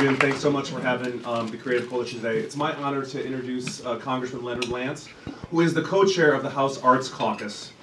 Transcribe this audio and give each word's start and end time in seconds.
Jim, 0.00 0.16
thanks 0.16 0.40
so 0.40 0.50
much 0.50 0.70
for 0.70 0.80
having 0.80 1.22
um, 1.26 1.48
the 1.48 1.58
Creative 1.58 1.86
Coalition 1.86 2.22
today. 2.22 2.38
It's 2.38 2.56
my 2.56 2.74
honor 2.76 3.04
to 3.04 3.22
introduce 3.22 3.84
uh, 3.84 3.98
Congressman 3.98 4.42
Leonard 4.42 4.68
Lance, 4.68 5.10
who 5.50 5.60
is 5.60 5.74
the 5.74 5.82
co-chair 5.82 6.32
of 6.32 6.42
the 6.42 6.48
House 6.48 6.80
Arts 6.80 7.10
Caucus. 7.10 7.74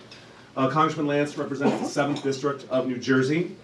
Uh, 0.56 0.68
Congressman 0.68 1.06
Lance 1.06 1.38
represents 1.38 1.94
the 1.94 2.02
7th 2.02 2.24
District 2.24 2.68
of 2.72 2.88
New 2.88 2.98
Jersey. 2.98 3.56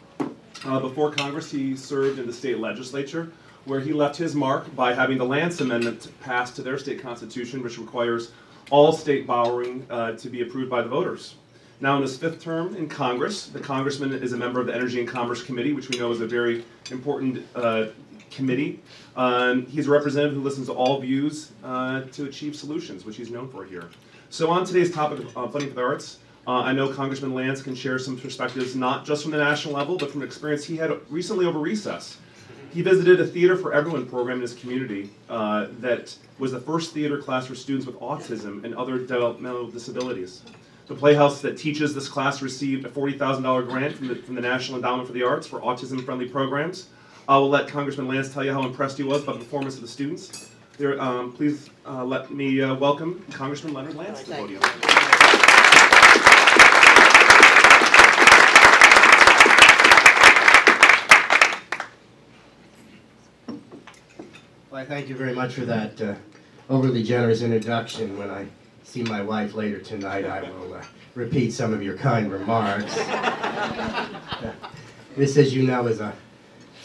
Uh, 0.66 0.80
before 0.80 1.10
Congress, 1.10 1.50
he 1.50 1.76
served 1.76 2.20
in 2.20 2.28
the 2.28 2.34
state 2.34 2.60
legislature, 2.60 3.32
where 3.66 3.80
he 3.80 3.92
left 3.92 4.18
his 4.18 4.36
mark 4.36 4.76
by 4.76 4.94
having 4.94 5.18
the 5.18 5.26
Lance 5.26 5.60
Amendment 5.60 6.10
passed 6.22 6.56
to 6.56 6.62
their 6.62 6.78
state 6.78 7.02
constitution, 7.02 7.64
which 7.64 7.80
requires 7.80 8.34
all 8.70 8.92
state 8.92 9.26
borrowing 9.26 9.84
uh, 9.90 10.12
to 10.12 10.30
be 10.30 10.44
approved 10.44 10.70
by 10.70 10.84
the 10.84 10.90
voters. 10.90 11.34
Now, 11.82 11.96
in 11.96 12.04
his 12.04 12.16
fifth 12.16 12.40
term 12.40 12.76
in 12.76 12.88
Congress, 12.88 13.48
the 13.48 13.60
congressman 13.60 14.14
is 14.14 14.32
a 14.32 14.38
member 14.38 14.60
of 14.60 14.68
the 14.68 14.76
Energy 14.76 15.00
and 15.00 15.10
Commerce 15.10 15.42
Committee, 15.42 15.74
which 15.74 15.90
we 15.90 15.98
know 15.98 16.12
is 16.12 16.22
a 16.22 16.28
very 16.28 16.64
important 16.92 17.46
uh, 17.56 17.88
committee. 18.36 18.80
Um, 19.16 19.66
he's 19.68 19.88
a 19.88 19.92
representative 19.92 20.36
who 20.36 20.44
listens 20.44 20.68
to 20.68 20.74
all 20.74 21.00
views 21.00 21.52
uh, 21.64 22.02
to 22.14 22.26
achieve 22.26 22.56
solutions, 22.56 23.06
which 23.06 23.18
he's 23.18 23.30
known 23.30 23.50
for 23.50 23.64
here. 23.66 23.90
So, 24.30 24.50
on 24.50 24.66
today's 24.66 24.92
topic 24.92 25.20
of 25.20 25.38
uh, 25.38 25.48
funding 25.48 25.70
for 25.70 25.76
the 25.76 25.84
arts, 25.84 26.20
uh, 26.46 26.52
I 26.52 26.74
know 26.74 26.92
Congressman 26.92 27.34
Lance 27.34 27.62
can 27.62 27.76
share 27.76 27.98
some 28.00 28.18
perspectives, 28.18 28.76
not 28.76 29.06
just 29.06 29.24
from 29.24 29.32
the 29.32 29.38
national 29.38 29.76
level, 29.76 29.98
but 29.98 30.12
from 30.12 30.24
experience 30.24 30.66
he 30.66 30.76
had 30.76 30.92
recently 31.10 31.46
over 31.46 31.60
recess. 31.60 32.18
He 32.74 32.82
visited 32.82 33.22
a 33.22 33.28
Theater 33.28 33.56
for 33.56 33.72
Everyone 33.72 34.08
program 34.08 34.38
in 34.38 34.42
his 34.42 34.56
community 34.56 35.12
uh, 35.30 35.68
that 35.80 36.16
was 36.40 36.52
the 36.52 36.60
first 36.60 36.92
theater 36.94 37.20
class 37.20 37.46
for 37.46 37.54
students 37.54 37.86
with 37.86 37.98
autism 38.00 38.64
and 38.64 38.74
other 38.76 38.98
developmental 38.98 39.68
disabilities. 39.68 40.42
The 40.88 40.96
Playhouse 40.96 41.40
that 41.42 41.58
teaches 41.58 41.94
this 41.94 42.10
class 42.10 42.42
received 42.42 42.86
a 42.86 42.90
$40,000 42.90 43.70
grant 43.70 43.96
from 43.96 44.08
the, 44.08 44.16
from 44.16 44.36
the 44.36 44.42
National 44.42 44.78
Endowment 44.78 45.08
for 45.08 45.14
the 45.14 45.24
Arts 45.24 45.48
for 45.48 45.62
autism 45.62 46.04
friendly 46.04 46.28
programs. 46.28 46.88
I 47.26 47.38
will 47.38 47.50
let 47.50 47.70
Congressman 47.70 48.10
Lance 48.10 48.34
tell 48.34 48.44
you 48.44 48.52
how 48.52 48.66
impressed 48.66 48.98
he 48.98 49.04
was 49.04 49.24
by 49.24 49.32
the 49.32 49.40
performance 49.40 49.76
of 49.76 49.82
the 49.82 49.88
students. 49.88 50.50
There, 50.78 51.02
um, 51.02 51.32
please 51.32 51.70
uh, 51.86 52.04
let 52.04 52.32
me 52.32 52.62
uh, 52.62 52.76
welcome 52.76 53.24
Congressman 53.32 53.74
Leonard 53.74 53.96
Lance 53.96 54.24
to 54.24 54.30
the 54.30 54.36
podium. 54.36 54.62
Well, 64.70 64.82
I 64.82 64.86
thank 64.86 65.08
you 65.08 65.16
very 65.16 65.34
much 65.34 65.54
for 65.54 65.64
that 65.64 66.02
uh, 66.02 66.16
overly 66.70 67.04
generous 67.04 67.42
introduction. 67.42 68.18
When 68.18 68.32
I 68.32 68.48
see 68.84 69.04
my 69.04 69.22
wife 69.22 69.54
later 69.54 69.80
tonight, 69.80 70.26
I 70.26 70.42
will 70.42 70.74
uh, 70.74 70.84
repeat 71.16 71.52
some 71.52 71.74
of 71.74 71.82
your 71.82 71.96
kind 71.96 72.30
remarks. 72.30 72.94
this, 75.16 75.38
as 75.38 75.56
you 75.56 75.64
know, 75.64 75.88
is 75.88 76.02
a 76.02 76.14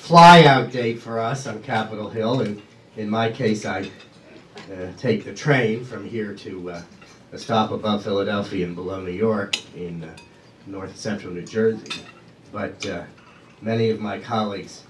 fly-out 0.09 0.73
date 0.73 0.99
for 0.99 1.19
us 1.19 1.47
on 1.47 1.63
Capitol 1.63 2.09
Hill, 2.09 2.41
and 2.41 2.63
in 2.97 3.11
my 3.11 3.31
case, 3.31 3.67
I 3.67 3.91
uh, 4.73 4.87
take 4.97 5.23
the 5.23 5.35
train 5.35 5.85
from 5.85 6.09
here 6.09 6.33
to 6.33 6.71
uh, 6.71 6.83
a 7.33 7.37
stop 7.37 7.73
above 7.73 8.05
Philadelphia 8.05 8.65
and 8.65 8.75
below 8.75 9.03
New 9.03 9.13
York 9.13 9.57
in 9.77 10.05
uh, 10.05 10.17
north 10.67 10.97
central 10.97 11.35
New 11.35 11.45
Jersey. 11.45 11.93
But 12.53 12.87
uh, 12.87 13.05
many 13.61 13.91
of 13.91 14.01
my 14.01 14.19
colleagues 14.19 14.85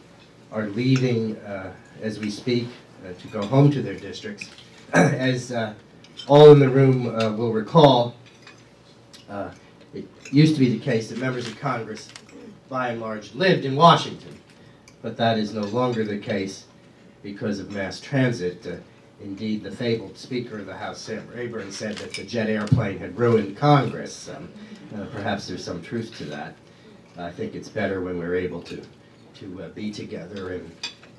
are 0.52 0.68
leaving 0.68 1.36
uh, 1.38 1.72
as 2.00 2.20
we 2.20 2.30
speak 2.30 2.68
uh, 3.04 3.12
to 3.20 3.26
go 3.26 3.44
home 3.44 3.72
to 3.72 3.82
their 3.82 3.98
districts. 3.98 4.48
as 4.92 5.50
all 6.28 6.52
in 6.52 6.60
the 6.60 6.68
room 6.68 7.06
will 7.36 7.52
recall, 7.52 8.14
it 9.28 10.08
used 10.30 10.54
to 10.54 10.60
be 10.60 10.70
the 10.70 10.78
case 10.78 11.08
that 11.08 11.18
members 11.18 11.48
of 11.48 11.58
Congress, 11.58 12.08
by 12.68 12.90
and 12.90 13.00
large, 13.00 13.34
lived 13.34 13.64
in 13.64 13.74
Washington. 13.74 14.38
But 15.08 15.16
that 15.16 15.38
is 15.38 15.54
no 15.54 15.62
longer 15.62 16.04
the 16.04 16.18
case 16.18 16.66
because 17.22 17.60
of 17.60 17.72
mass 17.72 17.98
transit. 17.98 18.66
Uh, 18.66 18.76
indeed, 19.22 19.62
the 19.62 19.70
fabled 19.70 20.18
Speaker 20.18 20.58
of 20.58 20.66
the 20.66 20.76
House, 20.76 20.98
Sam 20.98 21.26
Rayburn, 21.34 21.72
said 21.72 21.96
that 21.96 22.12
the 22.12 22.24
jet 22.24 22.50
airplane 22.50 22.98
had 22.98 23.18
ruined 23.18 23.56
Congress. 23.56 24.28
Um, 24.28 24.50
uh, 24.94 25.06
perhaps 25.06 25.48
there's 25.48 25.64
some 25.64 25.80
truth 25.80 26.14
to 26.18 26.24
that. 26.26 26.56
I 27.16 27.30
think 27.30 27.54
it's 27.54 27.70
better 27.70 28.02
when 28.02 28.18
we're 28.18 28.34
able 28.34 28.60
to, 28.64 28.82
to 29.36 29.62
uh, 29.62 29.68
be 29.70 29.90
together, 29.90 30.52
and 30.52 30.70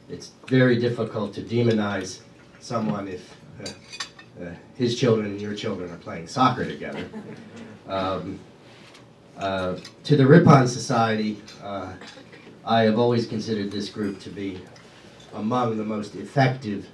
it's 0.08 0.34
very 0.46 0.80
difficult 0.80 1.34
to 1.34 1.42
demonize 1.42 2.20
someone 2.60 3.08
if 3.08 3.36
uh, 3.66 4.44
uh, 4.46 4.52
his 4.76 5.00
children 5.00 5.32
and 5.32 5.42
your 5.42 5.56
children 5.56 5.90
are 5.92 5.98
playing 5.98 6.28
soccer 6.28 6.64
together. 6.64 7.10
Um, 7.88 8.40
uh, 9.40 9.78
to 10.04 10.16
the 10.16 10.28
Ripon 10.28 10.68
Society, 10.68 11.42
I 12.70 12.84
have 12.84 13.00
always 13.00 13.26
considered 13.26 13.72
this 13.72 13.90
group 13.90 14.20
to 14.20 14.30
be 14.30 14.62
among 15.34 15.78
the 15.78 15.84
most 15.84 16.14
effective, 16.14 16.88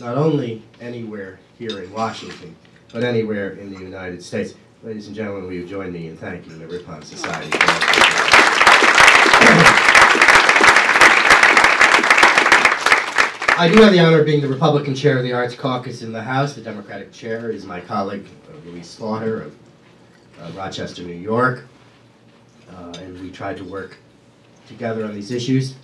not 0.00 0.16
only 0.16 0.62
anywhere 0.80 1.40
here 1.58 1.82
in 1.82 1.92
Washington, 1.92 2.54
but 2.92 3.02
anywhere 3.02 3.50
in 3.54 3.74
the 3.74 3.80
United 3.80 4.22
States. 4.22 4.54
Ladies 4.84 5.08
and 5.08 5.16
gentlemen, 5.16 5.42
will 5.42 5.52
you 5.52 5.66
join 5.66 5.92
me 5.92 6.06
in 6.06 6.16
thanking 6.16 6.56
the 6.60 6.68
Ripon 6.68 7.02
Society? 7.02 7.50
I 13.58 13.68
do 13.68 13.82
have 13.82 13.92
the 13.92 13.98
honor 13.98 14.20
of 14.20 14.24
being 14.24 14.40
the 14.40 14.46
Republican 14.46 14.94
chair 14.94 15.16
of 15.16 15.24
the 15.24 15.32
Arts 15.32 15.56
Caucus 15.56 16.02
in 16.02 16.12
the 16.12 16.22
House. 16.22 16.54
The 16.54 16.60
Democratic 16.60 17.10
chair 17.10 17.50
is 17.50 17.64
my 17.64 17.80
colleague 17.80 18.28
uh, 18.48 18.56
Louise 18.64 18.88
Slaughter 18.88 19.42
of 19.42 19.56
uh, 20.40 20.52
Rochester, 20.56 21.02
New 21.02 21.12
York. 21.14 21.64
Uh, 22.70 22.92
and 23.00 23.20
we 23.20 23.32
tried 23.32 23.56
to 23.56 23.64
work 23.64 23.96
together 24.68 25.04
on 25.04 25.14
these 25.14 25.32
issues. 25.32 25.74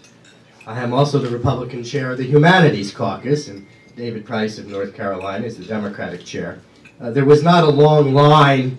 I 0.67 0.81
am 0.81 0.93
also 0.93 1.19
the 1.19 1.31
Republican 1.31 1.83
chair 1.83 2.13
of 2.13 2.19
the 2.19 2.25
Humanities 2.25 2.93
Caucus, 2.93 3.49
and 3.49 3.67
David 3.97 4.25
Price 4.25 4.59
of 4.59 4.67
North 4.67 4.95
Carolina 4.95 5.47
is 5.47 5.57
the 5.59 5.65
Democratic 5.65 6.25
chair. 6.25 6.61
Uh, 7.01 7.11
there 7.11 7.25
was 7.25 7.43
not 7.43 7.65
a 7.65 7.71
long 7.71 8.15
line 8.15 8.79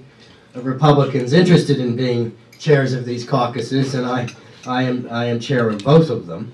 of 0.53 0.65
Republicans 0.65 1.33
interested 1.33 1.79
in 1.79 1.95
being 1.95 2.35
chairs 2.57 2.93
of 2.93 3.05
these 3.05 3.25
caucuses, 3.25 3.93
and 3.93 4.05
I, 4.05 4.29
I, 4.65 4.83
am, 4.83 5.07
I 5.11 5.25
am 5.25 5.39
chair 5.39 5.69
of 5.69 5.83
both 5.83 6.09
of 6.09 6.27
them. 6.27 6.53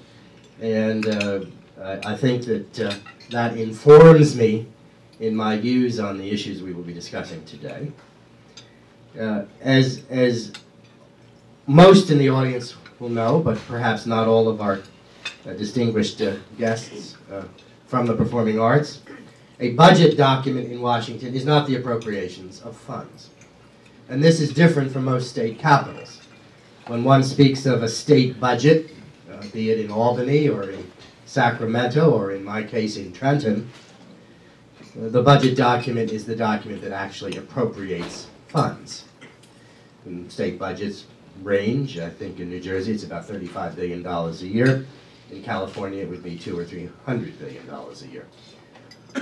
And 0.60 1.08
uh, 1.08 1.46
I, 1.82 2.14
I 2.14 2.18
think 2.18 2.46
that 2.46 2.80
uh, 2.80 2.94
that 3.30 3.58
informs 3.58 4.36
me 4.36 4.68
in 5.20 5.36
my 5.36 5.58
views 5.58 6.00
on 6.00 6.18
the 6.18 6.30
issues 6.30 6.62
we 6.62 6.74
will 6.74 6.84
be 6.84 6.94
discussing 6.94 7.44
today. 7.46 7.92
Uh, 9.20 9.44
as, 9.62 10.04
as 10.10 10.52
most 11.68 12.10
in 12.10 12.18
the 12.18 12.30
audience 12.30 12.76
will 13.02 13.10
know, 13.10 13.40
but 13.40 13.58
perhaps 13.68 14.06
not 14.06 14.28
all 14.28 14.48
of 14.48 14.62
our 14.62 14.80
uh, 15.46 15.54
distinguished 15.54 16.22
uh, 16.22 16.36
guests 16.58 17.18
uh, 17.32 17.44
from 17.88 18.06
the 18.06 18.14
performing 18.14 18.60
arts, 18.60 19.02
a 19.60 19.72
budget 19.72 20.16
document 20.16 20.72
in 20.72 20.80
Washington 20.80 21.34
is 21.34 21.44
not 21.44 21.68
the 21.68 21.76
appropriations 21.76 22.62
of 22.62 22.78
funds. 22.78 23.32
And 24.08 24.24
this 24.24 24.40
is 24.40 24.54
different 24.54 24.92
from 24.92 25.06
most 25.06 25.32
state 25.32 25.58
capitals. 25.58 26.22
When 26.88 27.04
one 27.04 27.24
speaks 27.24 27.66
of 27.66 27.82
a 27.82 27.90
state 27.90 28.40
budget, 28.40 28.92
uh, 29.32 29.42
be 29.52 29.72
it 29.72 29.80
in 29.80 29.92
Albany 29.92 30.48
or 30.48 30.70
in 30.70 30.92
Sacramento, 31.26 32.12
or 32.12 32.32
in 32.32 32.44
my 32.44 32.62
case 32.62 32.98
in 32.98 33.12
Trenton, 33.14 33.70
the 34.96 35.24
budget 35.24 35.56
document 35.56 36.12
is 36.12 36.26
the 36.26 36.36
document 36.36 36.82
that 36.82 36.92
actually 36.92 37.38
appropriates 37.38 38.28
funds. 38.50 39.06
State 40.28 40.60
budgets 40.60 41.06
range, 41.44 41.98
I 42.00 42.10
think 42.10 42.40
in 42.40 42.50
New 42.50 42.60
Jersey 42.60 42.94
it's 42.94 43.04
about 43.04 43.28
$35 43.28 43.76
billion 43.76 44.06
a 44.06 44.32
year. 44.32 44.86
In 45.32 45.42
California 45.44 46.04
it 46.04 46.10
would 46.10 46.24
be 46.24 46.38
two 46.38 46.58
or 46.58 46.66
three 46.66 46.90
hundred 47.06 47.40
billion 47.40 47.66
dollars 47.66 48.02
a 48.04 48.08
year. 48.08 48.28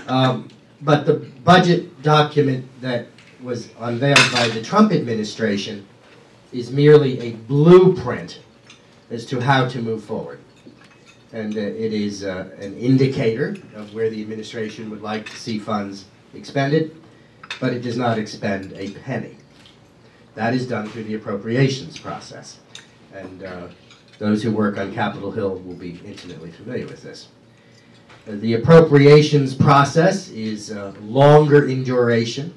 Um, 0.07 0.49
but 0.81 1.05
the 1.05 1.15
budget 1.43 2.01
document 2.01 2.65
that 2.81 3.07
was 3.43 3.69
unveiled 3.79 4.31
by 4.31 4.47
the 4.49 4.61
Trump 4.61 4.91
administration 4.91 5.87
is 6.51 6.71
merely 6.71 7.19
a 7.19 7.31
blueprint 7.33 8.41
as 9.11 9.25
to 9.27 9.39
how 9.39 9.67
to 9.67 9.81
move 9.81 10.03
forward 10.03 10.39
and 11.31 11.55
uh, 11.57 11.61
it 11.61 11.93
is 11.93 12.23
uh, 12.23 12.49
an 12.59 12.75
indicator 12.77 13.55
of 13.75 13.93
where 13.93 14.09
the 14.09 14.21
administration 14.21 14.89
would 14.89 15.01
like 15.01 15.29
to 15.29 15.35
see 15.35 15.59
funds 15.59 16.05
expended, 16.33 16.95
but 17.59 17.73
it 17.73 17.81
does 17.81 17.97
not 17.97 18.17
expend 18.17 18.73
a 18.73 18.91
penny. 18.91 19.37
That 20.39 20.53
is 20.53 20.65
done 20.65 20.87
through 20.87 21.03
the 21.03 21.15
appropriations 21.15 21.99
process, 21.99 22.59
and 23.13 23.43
uh, 23.43 23.67
those 24.19 24.41
who 24.41 24.53
work 24.53 24.77
on 24.77 24.93
Capitol 24.93 25.31
Hill 25.31 25.55
will 25.55 25.75
be 25.75 25.99
intimately 26.05 26.49
familiar 26.49 26.87
with 26.87 27.03
this. 27.03 27.27
Uh, 28.25 28.35
the 28.35 28.53
appropriations 28.53 29.53
process 29.53 30.29
is 30.29 30.71
uh, 30.71 30.93
longer 31.01 31.67
in 31.67 31.83
duration 31.83 32.53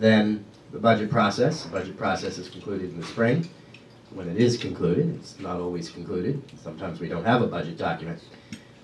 than 0.00 0.44
the 0.72 0.80
budget 0.80 1.08
process. 1.08 1.62
The 1.62 1.70
budget 1.70 1.96
process 1.96 2.38
is 2.38 2.48
concluded 2.48 2.90
in 2.90 3.00
the 3.00 3.06
spring 3.06 3.48
when 4.10 4.28
it 4.28 4.38
is 4.38 4.56
concluded. 4.56 5.14
It's 5.14 5.38
not 5.38 5.60
always 5.60 5.88
concluded. 5.88 6.42
Sometimes 6.60 6.98
we 6.98 7.06
don't 7.06 7.24
have 7.24 7.40
a 7.40 7.46
budget 7.46 7.78
document. 7.78 8.20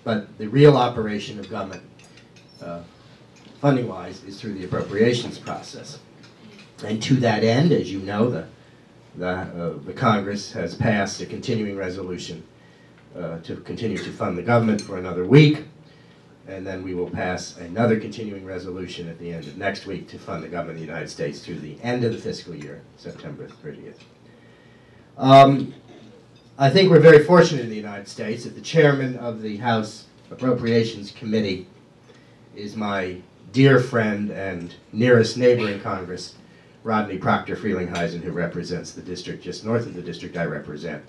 But 0.05 0.39
the 0.39 0.47
real 0.47 0.77
operation 0.77 1.41
of 1.41 1.51
government, 1.51 1.83
uh, 2.63 2.83
funding-wise, 3.61 4.23
is 4.23 4.41
through 4.41 4.55
the 4.55 4.65
appropriations 4.65 5.41
process. 5.41 5.99
And 6.85 7.03
to 7.05 7.17
that 7.17 7.45
end, 7.45 7.73
as 7.73 7.93
you 7.93 8.01
know, 8.01 8.31
the, 8.31 8.47
the, 9.17 9.29
uh, 9.29 9.79
the 9.85 9.93
Congress 9.93 10.53
has 10.53 10.75
passed 10.75 11.21
a 11.21 11.27
continuing 11.27 11.77
resolution 11.77 12.43
uh, 13.17 13.39
to 13.41 13.57
continue 13.57 13.99
to 13.99 14.11
fund 14.11 14.37
the 14.37 14.43
government 14.43 14.81
for 14.81 14.99
another 14.99 15.25
week. 15.27 15.65
And 16.49 16.67
then 16.67 16.83
we 16.83 16.95
will 16.95 17.09
pass 17.09 17.57
another 17.59 18.01
continuing 18.01 18.45
resolution 18.45 19.09
at 19.09 19.19
the 19.19 19.33
end 19.33 19.47
of 19.47 19.57
next 19.57 19.87
week 19.87 20.09
to 20.09 20.19
fund 20.19 20.43
the 20.43 20.49
government 20.49 20.79
of 20.79 20.81
the 20.81 20.87
United 20.87 21.09
States 21.09 21.41
through 21.41 21.61
the 21.61 21.81
end 21.83 22.05
of 22.05 22.13
the 22.13 22.19
fiscal 22.19 22.55
year, 22.55 22.83
September 22.97 23.47
30th. 23.63 23.99
Um, 25.17 25.75
I 26.59 26.69
think 26.69 26.91
we're 26.91 27.01
very 27.01 27.25
fortunate 27.25 27.63
in 27.63 27.71
the 27.71 27.77
United 27.77 28.09
States 28.09 28.45
that 28.45 28.55
the 28.55 28.61
chairman 28.61 29.17
of 29.17 29.41
the 29.41 29.59
House 29.59 30.07
Appropriations 30.31 31.13
Committee 31.13 31.67
is 32.57 32.77
my 32.77 33.19
dear 33.53 33.79
friend 33.79 34.31
and 34.31 34.75
nearest 34.93 35.37
neighbor 35.37 35.69
in 35.69 35.81
Congress, 35.81 36.35
Rodney 36.85 37.17
Proctor 37.17 37.55
Frelinghuysen, 37.55 38.23
who 38.23 38.33
represents 38.33 38.93
the 38.93 39.03
district 39.03 39.43
just 39.43 39.65
north 39.65 39.87
of 39.87 39.95
the 39.95 40.03
district 40.03 40.37
I 40.37 40.47
represent 40.47 41.05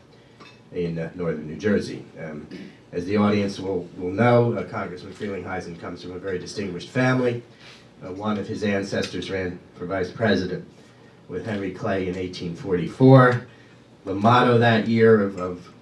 in 0.72 1.00
uh, 1.00 1.10
northern 1.16 1.48
New 1.48 1.56
Jersey. 1.56 2.06
Um, 2.24 2.48
as 2.92 3.06
the 3.06 3.18
audience 3.18 3.60
will, 3.60 3.88
will 3.98 4.12
know, 4.12 4.54
uh, 4.54 4.64
Congressman 4.66 5.14
Frelinghuysen 5.14 5.80
comes 5.80 6.04
from 6.04 6.12
a 6.12 6.20
very 6.20 6.38
distinguished 6.38 6.90
family. 6.90 7.42
Uh, 8.04 8.12
one 8.12 8.38
of 8.38 8.48
his 8.48 8.64
ancestors 8.64 9.31
ran 9.31 9.60
for 9.75 9.86
vice 9.86 10.12
president 10.12 10.68
with 11.28 11.46
Henry 11.46 11.72
Clay 11.72 12.04
in 12.04 12.16
1844. 12.16 13.48
The 14.06 14.14
motto 14.14 14.58
that 14.58 14.88
year 14.88 15.24
of, 15.24 15.40
of 15.40 15.74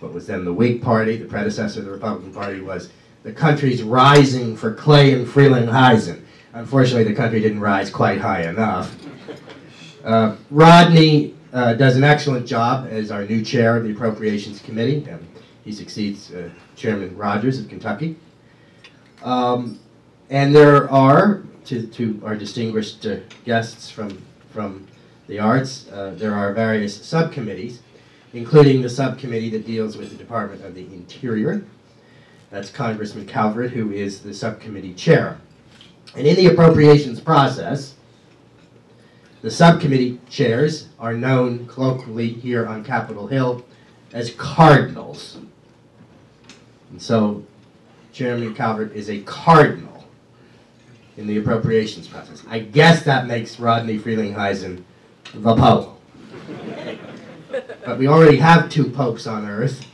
what 0.00 0.12
was 0.12 0.26
then 0.26 0.44
the 0.44 0.52
Whig 0.52 0.80
Party, 0.80 1.16
the 1.16 1.26
predecessor 1.26 1.80
of 1.80 1.86
the 1.86 1.92
Republican 1.92 2.32
Party, 2.32 2.60
was 2.60 2.90
the 3.24 3.32
country's 3.32 3.82
rising 3.82 4.56
for 4.56 4.72
Clay 4.72 5.12
and 5.12 5.26
Frelinghuysen. 5.26 6.22
Unfortunately, 6.54 7.04
the 7.04 7.14
country 7.14 7.40
didn't 7.40 7.60
rise 7.60 7.90
quite 7.90 8.20
high 8.20 8.42
enough. 8.42 8.94
Uh, 10.04 10.36
Rodney 10.50 11.34
uh, 11.52 11.74
does 11.74 11.96
an 11.96 12.04
excellent 12.04 12.46
job 12.46 12.86
as 12.90 13.10
our 13.10 13.24
new 13.24 13.42
chair 13.42 13.76
of 13.76 13.84
the 13.84 13.92
Appropriations 13.92 14.60
Committee. 14.60 15.08
Um, 15.10 15.26
he 15.64 15.72
succeeds 15.72 16.32
uh, 16.32 16.50
Chairman 16.76 17.16
Rogers 17.16 17.58
of 17.58 17.68
Kentucky. 17.68 18.16
Um, 19.22 19.78
and 20.30 20.54
there 20.54 20.90
are, 20.90 21.42
to, 21.66 21.86
to 21.86 22.22
our 22.24 22.36
distinguished 22.36 23.04
uh, 23.06 23.16
guests 23.44 23.90
from, 23.90 24.22
from 24.50 24.86
the 25.26 25.38
arts, 25.38 25.88
uh, 25.90 26.14
there 26.16 26.34
are 26.34 26.52
various 26.52 27.04
subcommittees, 27.04 27.80
including 28.32 28.82
the 28.82 28.88
subcommittee 28.88 29.50
that 29.50 29.66
deals 29.66 29.96
with 29.96 30.10
the 30.10 30.16
Department 30.16 30.64
of 30.64 30.74
the 30.74 30.84
Interior. 30.86 31.64
That's 32.50 32.70
Congressman 32.70 33.26
Calvert, 33.26 33.72
who 33.72 33.92
is 33.92 34.20
the 34.20 34.32
subcommittee 34.32 34.94
chair. 34.94 35.38
And 36.16 36.26
in 36.26 36.36
the 36.36 36.46
appropriations 36.46 37.20
process, 37.20 37.94
the 39.40 39.50
subcommittee 39.50 40.20
chairs 40.28 40.88
are 40.98 41.14
known 41.14 41.66
colloquially 41.66 42.28
here 42.28 42.66
on 42.66 42.84
Capitol 42.84 43.26
Hill 43.26 43.64
as 44.12 44.32
cardinals. 44.34 45.38
And 46.90 47.00
so 47.00 47.44
Chairman 48.12 48.54
Calvert 48.54 48.92
is 48.94 49.08
a 49.10 49.20
cardinal 49.22 50.04
in 51.16 51.26
the 51.26 51.38
appropriations 51.38 52.08
process. 52.08 52.42
I 52.48 52.60
guess 52.60 53.04
that 53.04 53.26
makes 53.26 53.60
Rodney 53.60 53.98
Frelinghuysen 53.98 54.82
the 55.34 55.54
Pope. 55.54 56.00
but 57.84 57.98
we 57.98 58.08
already 58.08 58.38
have 58.38 58.70
two 58.70 58.90
popes 58.90 59.26
on 59.26 59.46
earth. 59.46 59.86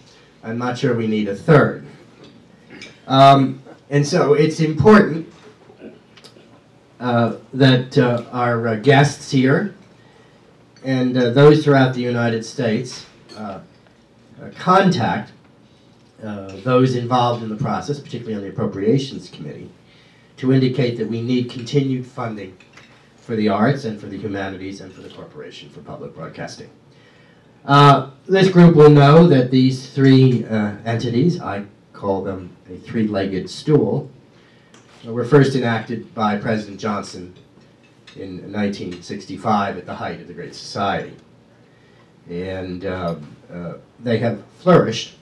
I'm 0.43 0.59
not 0.59 0.79
sure 0.79 0.95
we 0.95 1.07
need 1.07 1.29
a 1.29 1.35
third. 1.35 1.87
Um, 3.07 3.63
and 3.91 4.07
so 4.07 4.35
it's 4.35 4.61
important 4.61 5.34
uh, 7.01 7.37
that 7.53 7.99
uh, 7.99 8.25
our 8.33 8.69
uh, 8.69 8.77
guests 8.77 9.31
here 9.31 9.75
and 10.85 11.17
uh, 11.17 11.31
those 11.31 11.65
throughout 11.65 11.95
the 11.95 12.01
United 12.01 12.45
States 12.45 13.07
uh, 13.37 13.61
uh, 14.41 14.51
contact 14.57 15.33
those 16.63 16.95
involved 16.95 17.43
in 17.43 17.51
the 17.51 17.57
process, 17.57 18.01
particularly 18.01 18.35
on 18.35 18.41
the 18.41 18.49
Appropriations 18.49 19.29
Committee, 19.29 19.71
to 20.39 20.53
indicate 20.53 20.97
that 20.97 21.07
we 21.07 21.21
need 21.21 21.51
continued 21.51 22.07
funding 22.07 22.57
for 23.17 23.37
the 23.37 23.49
arts 23.49 23.85
and 23.85 24.01
for 24.01 24.07
the 24.07 24.17
humanities 24.17 24.81
and 24.81 24.91
for 24.91 25.03
the 25.03 25.11
Corporation 25.11 25.69
for 25.69 25.81
Public 25.81 26.15
Broadcasting. 26.15 26.71
this 28.27 28.49
group 28.49 28.75
will 28.75 28.89
know 28.89 29.27
that 29.27 29.51
these 29.51 29.91
three 29.91 30.47
entities, 30.47 31.41
I 31.41 31.65
call 31.93 32.23
them 32.23 32.57
a 32.71 32.79
three-legged 32.79 33.51
stool, 33.51 34.11
were 35.13 35.25
first 35.25 35.55
enacted 35.55 36.15
by 36.15 36.37
President 36.37 36.81
Johnson 36.81 37.35
in 38.17 38.53
1965 38.53 39.79
at 39.79 39.87
the 39.87 39.95
height 39.95 40.21
of 40.21 40.29
the 40.29 40.35
Great 40.35 40.55
Society. 40.55 41.15
And 42.31 42.85
uh, 42.85 43.17
uh, 43.53 43.75
they 44.01 44.19
have 44.19 44.43
flourished 44.61 45.17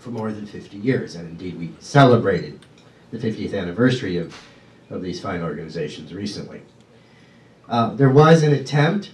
for 0.00 0.10
more 0.10 0.32
than 0.32 0.46
50 0.46 0.76
years, 0.78 1.16
and 1.16 1.28
indeed 1.28 1.58
we 1.58 1.72
celebrated 1.80 2.60
the 3.10 3.18
50th 3.18 3.58
anniversary 3.58 4.16
of, 4.16 4.38
of 4.90 5.02
these 5.02 5.20
fine 5.20 5.42
organizations 5.42 6.14
recently. 6.14 6.62
Uh, 7.68 7.94
there 7.94 8.10
was 8.10 8.42
an 8.42 8.52
attempt 8.52 9.12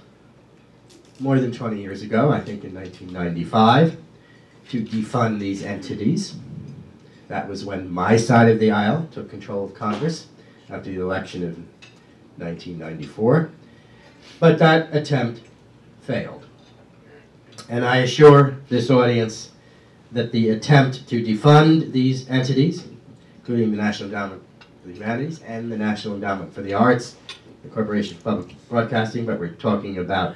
more 1.20 1.38
than 1.38 1.52
20 1.52 1.80
years 1.80 2.02
ago, 2.02 2.30
I 2.30 2.40
think 2.40 2.64
in 2.64 2.74
1995, 2.74 3.96
to 4.70 4.82
defund 4.82 5.38
these 5.38 5.62
entities. 5.62 6.34
That 7.30 7.48
was 7.48 7.64
when 7.64 7.88
my 7.88 8.16
side 8.16 8.48
of 8.48 8.58
the 8.58 8.72
aisle 8.72 9.08
took 9.12 9.30
control 9.30 9.64
of 9.64 9.72
Congress 9.72 10.26
after 10.68 10.90
the 10.90 11.00
election 11.00 11.44
of 11.44 11.56
1994. 12.38 13.52
But 14.40 14.58
that 14.58 14.92
attempt 14.92 15.42
failed. 16.02 16.44
And 17.68 17.84
I 17.84 17.98
assure 17.98 18.56
this 18.68 18.90
audience 18.90 19.52
that 20.10 20.32
the 20.32 20.48
attempt 20.48 21.08
to 21.10 21.22
defund 21.24 21.92
these 21.92 22.28
entities, 22.28 22.88
including 23.38 23.70
the 23.70 23.76
National 23.76 24.08
Endowment 24.08 24.42
for 24.82 24.88
the 24.88 24.94
Humanities 24.94 25.40
and 25.42 25.70
the 25.70 25.78
National 25.78 26.14
Endowment 26.14 26.52
for 26.52 26.62
the 26.62 26.74
Arts, 26.74 27.14
the 27.62 27.68
Corporation 27.68 28.16
for 28.16 28.24
Public 28.24 28.68
Broadcasting, 28.68 29.24
but 29.24 29.38
we're 29.38 29.54
talking 29.54 29.98
about 29.98 30.34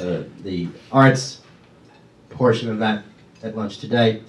uh, 0.00 0.24
the 0.42 0.66
arts 0.90 1.42
portion 2.30 2.68
of 2.70 2.80
that 2.80 3.04
at 3.44 3.56
lunch 3.56 3.78
today, 3.78 4.24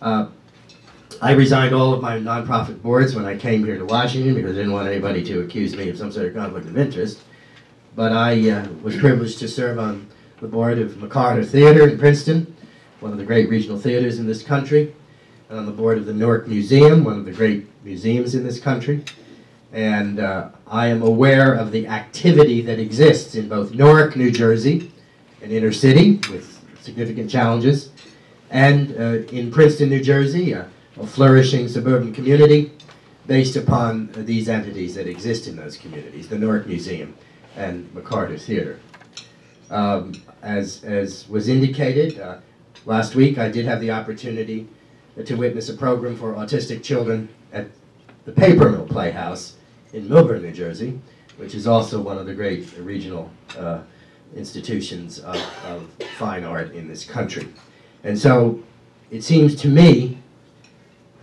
Uh, 0.00 0.28
I 1.22 1.32
resigned 1.32 1.74
all 1.74 1.94
of 1.94 2.02
my 2.02 2.18
nonprofit 2.18 2.82
boards 2.82 3.14
when 3.14 3.24
I 3.24 3.36
came 3.36 3.64
here 3.64 3.78
to 3.78 3.84
Washington 3.84 4.34
because 4.34 4.52
I 4.52 4.58
didn't 4.58 4.72
want 4.72 4.88
anybody 4.88 5.24
to 5.24 5.40
accuse 5.40 5.74
me 5.74 5.88
of 5.88 5.96
some 5.96 6.12
sort 6.12 6.26
of 6.26 6.34
conflict 6.34 6.66
of 6.66 6.76
interest. 6.76 7.20
but 7.94 8.12
I 8.12 8.50
uh, 8.50 8.68
was 8.82 8.96
privileged 8.96 9.38
to 9.38 9.48
serve 9.48 9.78
on 9.78 10.08
the 10.40 10.48
board 10.48 10.78
of 10.78 10.92
McCarter 10.92 11.46
Theater 11.46 11.88
in 11.88 11.98
Princeton, 11.98 12.54
one 13.00 13.12
of 13.12 13.18
the 13.18 13.24
great 13.24 13.48
regional 13.48 13.78
theaters 13.78 14.18
in 14.18 14.26
this 14.26 14.42
country, 14.42 14.94
and 15.48 15.58
on 15.58 15.66
the 15.66 15.72
board 15.72 15.98
of 15.98 16.06
the 16.06 16.12
Newark 16.12 16.48
Museum, 16.48 17.04
one 17.04 17.18
of 17.18 17.24
the 17.24 17.32
great 17.32 17.66
museums 17.84 18.34
in 18.34 18.44
this 18.44 18.58
country. 18.58 19.04
And 19.72 20.18
uh, 20.18 20.50
I 20.66 20.88
am 20.88 21.02
aware 21.02 21.54
of 21.54 21.70
the 21.70 21.86
activity 21.86 22.62
that 22.62 22.78
exists 22.78 23.34
in 23.34 23.48
both 23.48 23.72
Newark, 23.72 24.16
New 24.16 24.30
Jersey, 24.30 24.92
an 25.42 25.50
inner 25.50 25.72
city 25.72 26.16
with 26.30 26.60
significant 26.80 27.30
challenges, 27.30 27.90
and 28.50 28.92
uh, 28.96 29.26
in 29.32 29.50
Princeton, 29.50 29.88
New 29.88 30.02
Jersey, 30.02 30.52
a, 30.52 30.68
a 30.98 31.06
flourishing 31.06 31.68
suburban 31.68 32.12
community 32.12 32.72
based 33.26 33.56
upon 33.56 34.08
uh, 34.16 34.22
these 34.22 34.48
entities 34.48 34.94
that 34.94 35.06
exist 35.06 35.48
in 35.48 35.56
those 35.56 35.76
communities, 35.76 36.28
the 36.28 36.38
Newark 36.38 36.66
Museum 36.66 37.14
and 37.56 37.92
McCarter 37.92 38.40
Theater. 38.40 38.78
Um, 39.68 40.14
as, 40.42 40.84
as 40.84 41.28
was 41.28 41.48
indicated, 41.48 42.20
uh, 42.20 42.38
last 42.84 43.16
week 43.16 43.36
I 43.36 43.48
did 43.48 43.66
have 43.66 43.80
the 43.80 43.90
opportunity 43.90 44.68
to 45.24 45.34
witness 45.34 45.68
a 45.68 45.74
program 45.74 46.16
for 46.16 46.34
autistic 46.34 46.82
children 46.82 47.28
at 47.52 47.66
the 48.24 48.32
Paper 48.32 48.70
Mill 48.70 48.86
Playhouse 48.86 49.56
in 49.92 50.08
Millburn, 50.08 50.42
New 50.42 50.52
Jersey, 50.52 50.98
which 51.36 51.54
is 51.54 51.66
also 51.66 52.00
one 52.00 52.18
of 52.18 52.26
the 52.26 52.34
great 52.34 52.76
regional 52.78 53.30
uh, 53.58 53.80
institutions 54.34 55.20
of, 55.20 55.36
of 55.64 55.88
fine 56.16 56.44
art 56.44 56.72
in 56.74 56.88
this 56.88 57.04
country. 57.04 57.48
And 58.04 58.18
so 58.18 58.62
it 59.10 59.22
seems 59.22 59.54
to 59.56 59.68
me, 59.68 60.18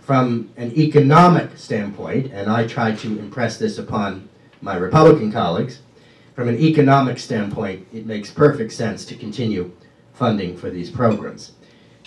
from 0.00 0.50
an 0.56 0.72
economic 0.76 1.56
standpoint, 1.56 2.32
and 2.32 2.50
I 2.50 2.66
try 2.66 2.94
to 2.94 3.18
impress 3.18 3.58
this 3.58 3.78
upon 3.78 4.28
my 4.60 4.76
Republican 4.76 5.30
colleagues, 5.30 5.80
from 6.34 6.48
an 6.48 6.58
economic 6.58 7.18
standpoint, 7.18 7.86
it 7.92 8.06
makes 8.06 8.30
perfect 8.30 8.72
sense 8.72 9.04
to 9.06 9.14
continue 9.14 9.70
funding 10.14 10.56
for 10.56 10.68
these 10.68 10.90
programs. 10.90 11.52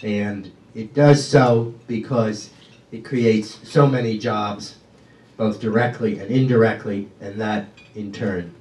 And 0.04 0.52
it 0.78 0.94
does 0.94 1.28
so 1.28 1.74
because 1.88 2.52
it 2.92 3.04
creates 3.04 3.68
so 3.68 3.88
many 3.88 4.16
jobs, 4.16 4.76
both 5.36 5.60
directly 5.60 6.20
and 6.20 6.30
indirectly, 6.30 7.10
and 7.20 7.42
that 7.42 7.66
in 7.96 8.12
turn 8.12 8.54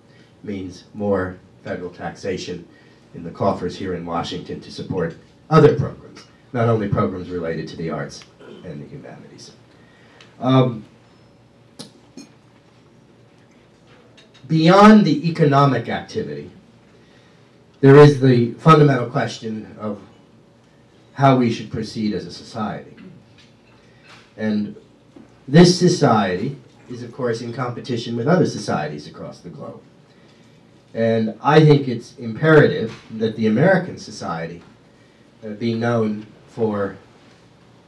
means 0.43 0.85
more 0.95 1.37
federal 1.63 1.91
taxation 1.91 2.67
in 3.15 3.23
the 3.23 3.31
coffers 3.31 3.77
here 3.77 3.93
in 3.93 4.07
Washington 4.07 4.61
to 4.63 4.73
support 4.73 5.15
other 5.51 5.79
programs, 5.79 6.25
not 6.55 6.71
only 6.71 6.89
programs 6.89 7.29
related 7.29 7.69
to 7.69 7.77
the 7.77 7.91
arts 7.91 8.25
and 8.65 8.83
the 8.83 8.89
humanities. 8.89 9.53
Um, 10.41 10.87
beyond 14.49 15.05
the 15.05 15.29
economic 15.29 15.91
activity, 15.91 16.51
there 17.83 17.97
is 17.97 18.23
the 18.23 18.55
fundamental 18.55 19.11
question 19.11 19.77
of 19.79 20.01
how 21.17 21.35
we 21.35 21.51
should 21.51 21.71
proceed 21.71 22.13
as 22.13 22.27
a 22.27 22.31
society. 22.31 22.95
And 24.37 24.77
this 25.49 25.79
society 25.79 26.57
is, 26.91 27.03
of 27.03 27.11
course, 27.11 27.41
in 27.41 27.55
competition 27.55 28.17
with 28.17 28.29
other 28.29 28.45
societies 28.45 29.07
across 29.07 29.41
the 29.41 29.49
globe. 29.49 29.81
And 30.93 31.39
I 31.43 31.61
think 31.61 31.89
it's 31.89 32.17
imperative 32.19 32.95
that 33.13 33.35
the 33.37 33.47
American 33.47 33.97
society 33.97 34.63
uh, 35.43 35.51
be 35.51 35.73
known 35.73 36.27
for 36.49 36.99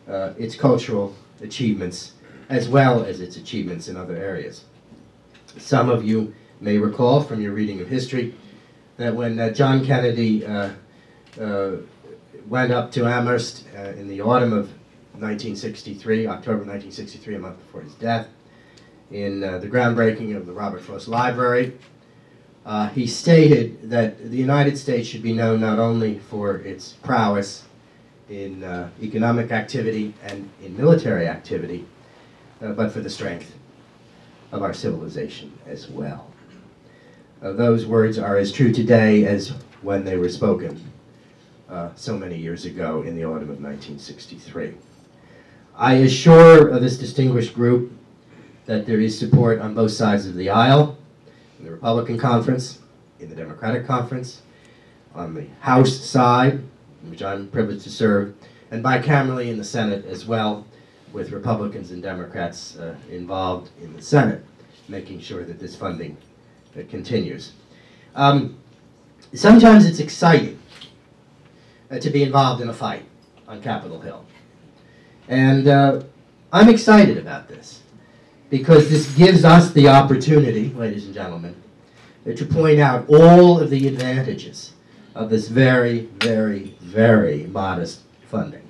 uh, 0.09 0.33
its 0.39 0.57
cultural 0.57 1.15
achievements 1.43 2.13
as 2.49 2.67
well 2.67 3.05
as 3.05 3.21
its 3.21 3.37
achievements 3.37 3.89
in 3.89 3.97
other 3.99 4.17
areas. 4.17 4.65
Some 5.59 5.91
of 5.91 6.03
you 6.03 6.35
may 6.63 6.79
recall 6.79 7.23
from 7.23 7.43
your 7.43 7.53
reading 7.53 7.83
of 7.83 7.89
history 7.89 8.35
that 8.97 9.15
when 9.15 9.39
uh, 9.39 9.51
John 9.51 9.85
Kennedy 9.85 10.47
uh, 10.47 10.71
uh, 11.39 11.73
went 12.49 12.73
up 12.73 12.91
to 12.93 13.07
Amherst 13.07 13.65
uh, 13.77 13.91
in 13.91 14.09
the 14.09 14.21
autumn 14.21 14.53
of 14.53 14.69
1963, 15.13 16.27
October 16.27 16.59
1963, 16.59 17.35
a 17.35 17.39
month 17.39 17.59
before 17.59 17.83
his 17.83 17.95
death, 17.95 18.29
in 19.11 19.45
uh, 19.45 19.59
the 19.59 19.67
groundbreaking 19.67 20.37
of 20.37 20.47
the 20.47 20.53
Robert 20.53 20.81
Frost 20.81 21.09
Library, 21.09 21.77
uh, 22.65 22.89
he 22.91 23.07
stated 23.07 23.91
that 23.91 24.31
the 24.31 24.37
United 24.37 24.77
States 24.77 25.09
should 25.09 25.23
be 25.23 25.33
known 25.33 25.61
not 25.61 25.79
only 25.79 26.19
for 26.19 26.57
its 26.59 26.93
prowess 26.93 27.65
in 28.29 28.63
economic 29.03 29.51
activity 29.53 30.13
and 30.23 30.51
in 30.63 30.77
military 30.77 31.27
activity, 31.27 31.87
but 32.61 32.93
for 32.93 33.01
the 33.01 33.09
strength 33.09 33.55
of 34.53 34.63
our 34.63 34.75
civilization 34.75 35.53
as 35.67 35.89
well. 35.89 36.31
Uh, 37.43 37.53
those 37.53 37.87
words 37.87 38.19
are 38.19 38.37
as 38.37 38.53
true 38.53 38.73
today 38.73 39.25
as 39.25 39.55
when 39.81 40.05
they 40.05 40.17
were 40.17 40.29
spoken 40.29 40.88
uh, 41.69 41.91
so 41.95 42.17
many 42.17 42.37
years 42.37 42.65
ago 42.65 43.03
in 43.03 43.15
the 43.15 43.25
autumn 43.25 43.51
of 43.51 43.61
1963. 43.61 44.75
I 45.77 45.95
assure 45.95 46.73
uh, 46.73 46.79
this 46.79 46.99
distinguished 46.99 47.55
group 47.55 47.93
that 48.67 48.87
there 48.87 49.01
is 49.01 49.19
support 49.19 49.61
on 49.61 49.75
both 49.75 49.93
sides 49.93 50.27
of 50.27 50.35
the 50.35 50.51
aisle, 50.51 50.99
in 51.59 51.65
the 51.65 51.71
Republican 51.71 52.19
conference, 52.19 52.81
in 53.21 53.29
the 53.29 53.37
Democratic 53.37 53.87
conference, 53.87 54.43
on 55.15 55.35
the 55.35 55.47
House 55.61 55.99
side, 56.01 56.61
which 57.09 57.23
I'm 57.23 57.49
privileged 57.49 57.85
to 57.85 57.91
serve, 57.91 58.35
and 58.71 58.85
bicamerally 58.85 59.49
in 59.49 59.57
the 59.57 59.65
Senate 59.65 60.05
as 60.05 60.27
well, 60.27 60.67
with 61.13 61.33
Republicans 61.33 61.91
and 61.91 62.03
Democrats 62.03 62.77
uh, 62.77 62.95
involved 63.11 63.71
in 63.81 63.95
the 63.95 64.03
Senate, 64.03 64.45
making 64.89 65.21
sure 65.21 65.45
that 65.45 65.59
this 65.59 65.75
funding 65.75 66.17
that 66.75 66.91
continues. 66.91 67.53
Um, 68.15 68.59
sometimes 69.33 69.87
it's 69.87 70.01
exciting 70.01 70.59
uh, 70.59 70.59
to 71.91 72.11
be 72.11 72.23
involved 72.23 72.61
in 72.61 72.69
a 72.69 72.75
fight 72.75 73.05
on 73.47 73.63
Capitol 73.63 74.01
Hill. 74.01 74.25
And 75.29 75.69
uh, 75.69 76.03
I'm 76.53 76.69
excited 76.69 77.19
about 77.19 77.49
this 77.49 77.83
because 78.51 78.91
this 78.91 79.11
gives 79.15 79.45
us 79.45 79.73
the 79.73 79.89
opportunity, 79.89 80.71
ladies 80.71 81.07
and 81.07 81.15
gentlemen, 81.15 81.55
uh, 82.27 82.33
to 82.33 82.45
point 82.45 82.81
out 82.81 83.09
all 83.09 83.59
of 83.59 83.71
the 83.71 83.87
advantages 83.89 84.73
of 85.15 85.31
this 85.31 85.49
very, 85.49 86.09
very, 86.21 86.77
very 86.81 87.45
modest 87.45 88.01
funding. 88.23 88.63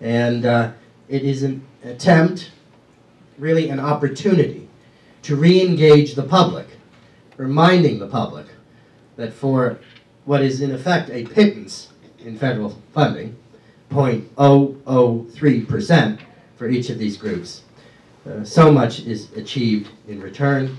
And 0.00 0.44
uh, 0.44 0.72
it 1.08 1.22
is 1.22 1.42
an 1.42 1.64
attempt, 1.84 2.50
really 3.38 3.68
an 3.68 3.80
opportunity, 3.80 4.68
to 5.22 5.36
re-engage 5.36 6.14
the 6.14 6.22
public, 6.24 6.66
reminding 7.36 7.98
the 7.98 8.08
public 8.08 8.46
that 9.16 9.32
for 9.32 9.78
what 10.24 10.42
is 10.42 10.60
in 10.60 10.72
effect 10.72 11.10
a 11.10 11.24
pittance 11.26 11.91
in 12.22 12.38
federal 12.38 12.70
funding, 12.92 13.34
0.003% 13.90 16.18
for 16.56 16.68
each 16.68 16.90
of 16.90 16.98
these 16.98 17.16
groups, 17.16 17.62
uh, 18.26 18.44
so 18.44 18.70
much 18.70 19.00
is 19.00 19.32
achieved 19.32 19.88
in 20.08 20.20
return, 20.20 20.76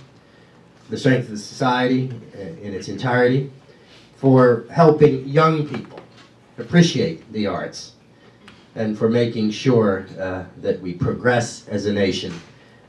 the 0.89 0.97
strength 0.97 1.25
of 1.25 1.31
the 1.31 1.37
society 1.37 2.09
uh, 2.35 2.39
in 2.61 2.73
its 2.73 2.87
entirety, 2.87 3.51
for 4.15 4.65
helping 4.71 5.27
young 5.27 5.67
people 5.67 5.99
appreciate 6.57 7.29
the 7.33 7.45
arts, 7.47 7.95
and 8.75 8.97
for 8.97 9.09
making 9.09 9.51
sure 9.51 10.07
uh, 10.19 10.45
that 10.57 10.79
we 10.81 10.93
progress 10.93 11.67
as 11.67 11.85
a 11.85 11.93
nation 11.93 12.33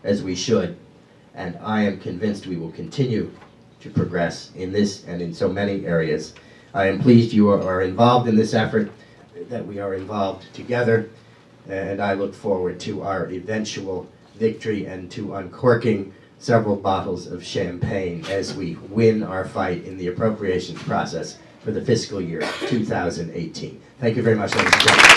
as 0.04 0.22
we 0.22 0.34
should 0.34 0.78
and 1.34 1.58
I 1.60 1.82
am 1.82 1.98
convinced 1.98 2.46
we 2.46 2.56
will 2.56 2.72
continue 2.72 3.30
to 3.80 3.90
progress 3.90 4.52
in 4.54 4.72
this 4.72 5.04
and 5.04 5.20
in 5.20 5.34
so 5.34 5.48
many 5.48 5.84
areas. 5.84 6.34
I 6.74 6.88
am 6.88 6.98
pleased 6.98 7.32
you 7.32 7.50
are 7.50 7.82
involved 7.82 8.28
in 8.28 8.34
this 8.34 8.52
effort, 8.52 8.90
that 9.48 9.64
we 9.64 9.78
are 9.78 9.94
involved 9.94 10.52
together, 10.52 11.08
and 11.68 12.02
I 12.02 12.14
look 12.14 12.34
forward 12.34 12.80
to 12.80 13.02
our 13.02 13.30
eventual 13.30 14.08
victory 14.34 14.86
and 14.86 15.08
to 15.12 15.36
uncorking 15.36 16.12
several 16.40 16.74
bottles 16.74 17.28
of 17.28 17.44
champagne 17.44 18.24
as 18.28 18.54
we 18.54 18.74
win 18.90 19.22
our 19.22 19.44
fight 19.44 19.84
in 19.84 19.96
the 19.96 20.08
appropriations 20.08 20.82
process 20.82 21.38
for 21.62 21.70
the 21.70 21.80
fiscal 21.80 22.20
year 22.20 22.40
2018. 22.66 23.80
Thank 24.00 24.16
you 24.16 24.22
very 24.24 24.34
much, 24.34 24.52
ladies 24.56 24.72
and 24.72 24.82
gentlemen. 24.82 25.10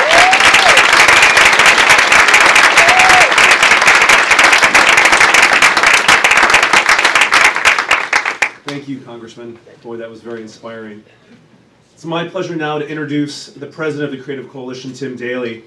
Thank 8.68 8.88
you, 8.88 9.00
Congressman. 9.02 9.58
Boy, 9.82 9.98
that 9.98 10.10
was 10.10 10.22
very 10.22 10.44
inspiring. 10.44 11.04
It's 11.98 12.06
my 12.06 12.28
pleasure 12.28 12.56
now 12.56 12.78
to 12.78 12.88
introduce 12.88 13.48
the 13.48 13.66
president 13.66 14.14
of 14.14 14.16
the 14.16 14.24
Creative 14.24 14.48
Coalition, 14.48 14.94
Tim 14.94 15.16
Daly. 15.16 15.64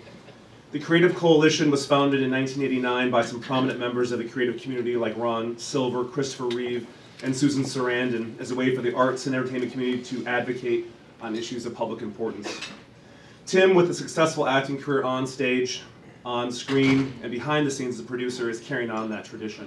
The 0.71 0.79
Creative 0.79 1.13
Coalition 1.13 1.73
was 1.73 1.85
founded 1.85 2.23
in 2.23 2.31
1989 2.31 3.11
by 3.11 3.23
some 3.23 3.41
prominent 3.41 3.81
members 3.81 4.13
of 4.13 4.21
the 4.21 4.29
creative 4.29 4.63
community 4.63 4.95
like 4.95 5.17
Ron 5.17 5.59
Silver, 5.59 6.05
Christopher 6.05 6.47
Reeve, 6.47 6.87
and 7.25 7.37
Susan 7.37 7.65
Sarandon 7.65 8.39
as 8.39 8.53
a 8.53 8.55
way 8.55 8.77
for 8.77 8.81
the 8.81 8.95
arts 8.95 9.27
and 9.27 9.35
entertainment 9.35 9.73
community 9.73 10.05
to 10.05 10.25
advocate 10.25 10.87
on 11.21 11.35
issues 11.35 11.67
of 11.67 11.75
public 11.75 12.01
importance. 12.01 12.61
Tim, 13.45 13.75
with 13.75 13.91
a 13.91 13.95
successful 13.95 14.47
acting 14.47 14.81
career 14.81 15.03
on 15.03 15.27
stage, 15.27 15.83
on 16.25 16.53
screen, 16.53 17.13
and 17.25 17.33
behind 17.33 17.67
the 17.67 17.73
scenes 17.73 17.97
as 17.97 18.03
a 18.03 18.05
producer, 18.05 18.49
is 18.49 18.61
carrying 18.61 18.93
on 18.93 19.11
that 19.11 19.25
tradition. 19.25 19.67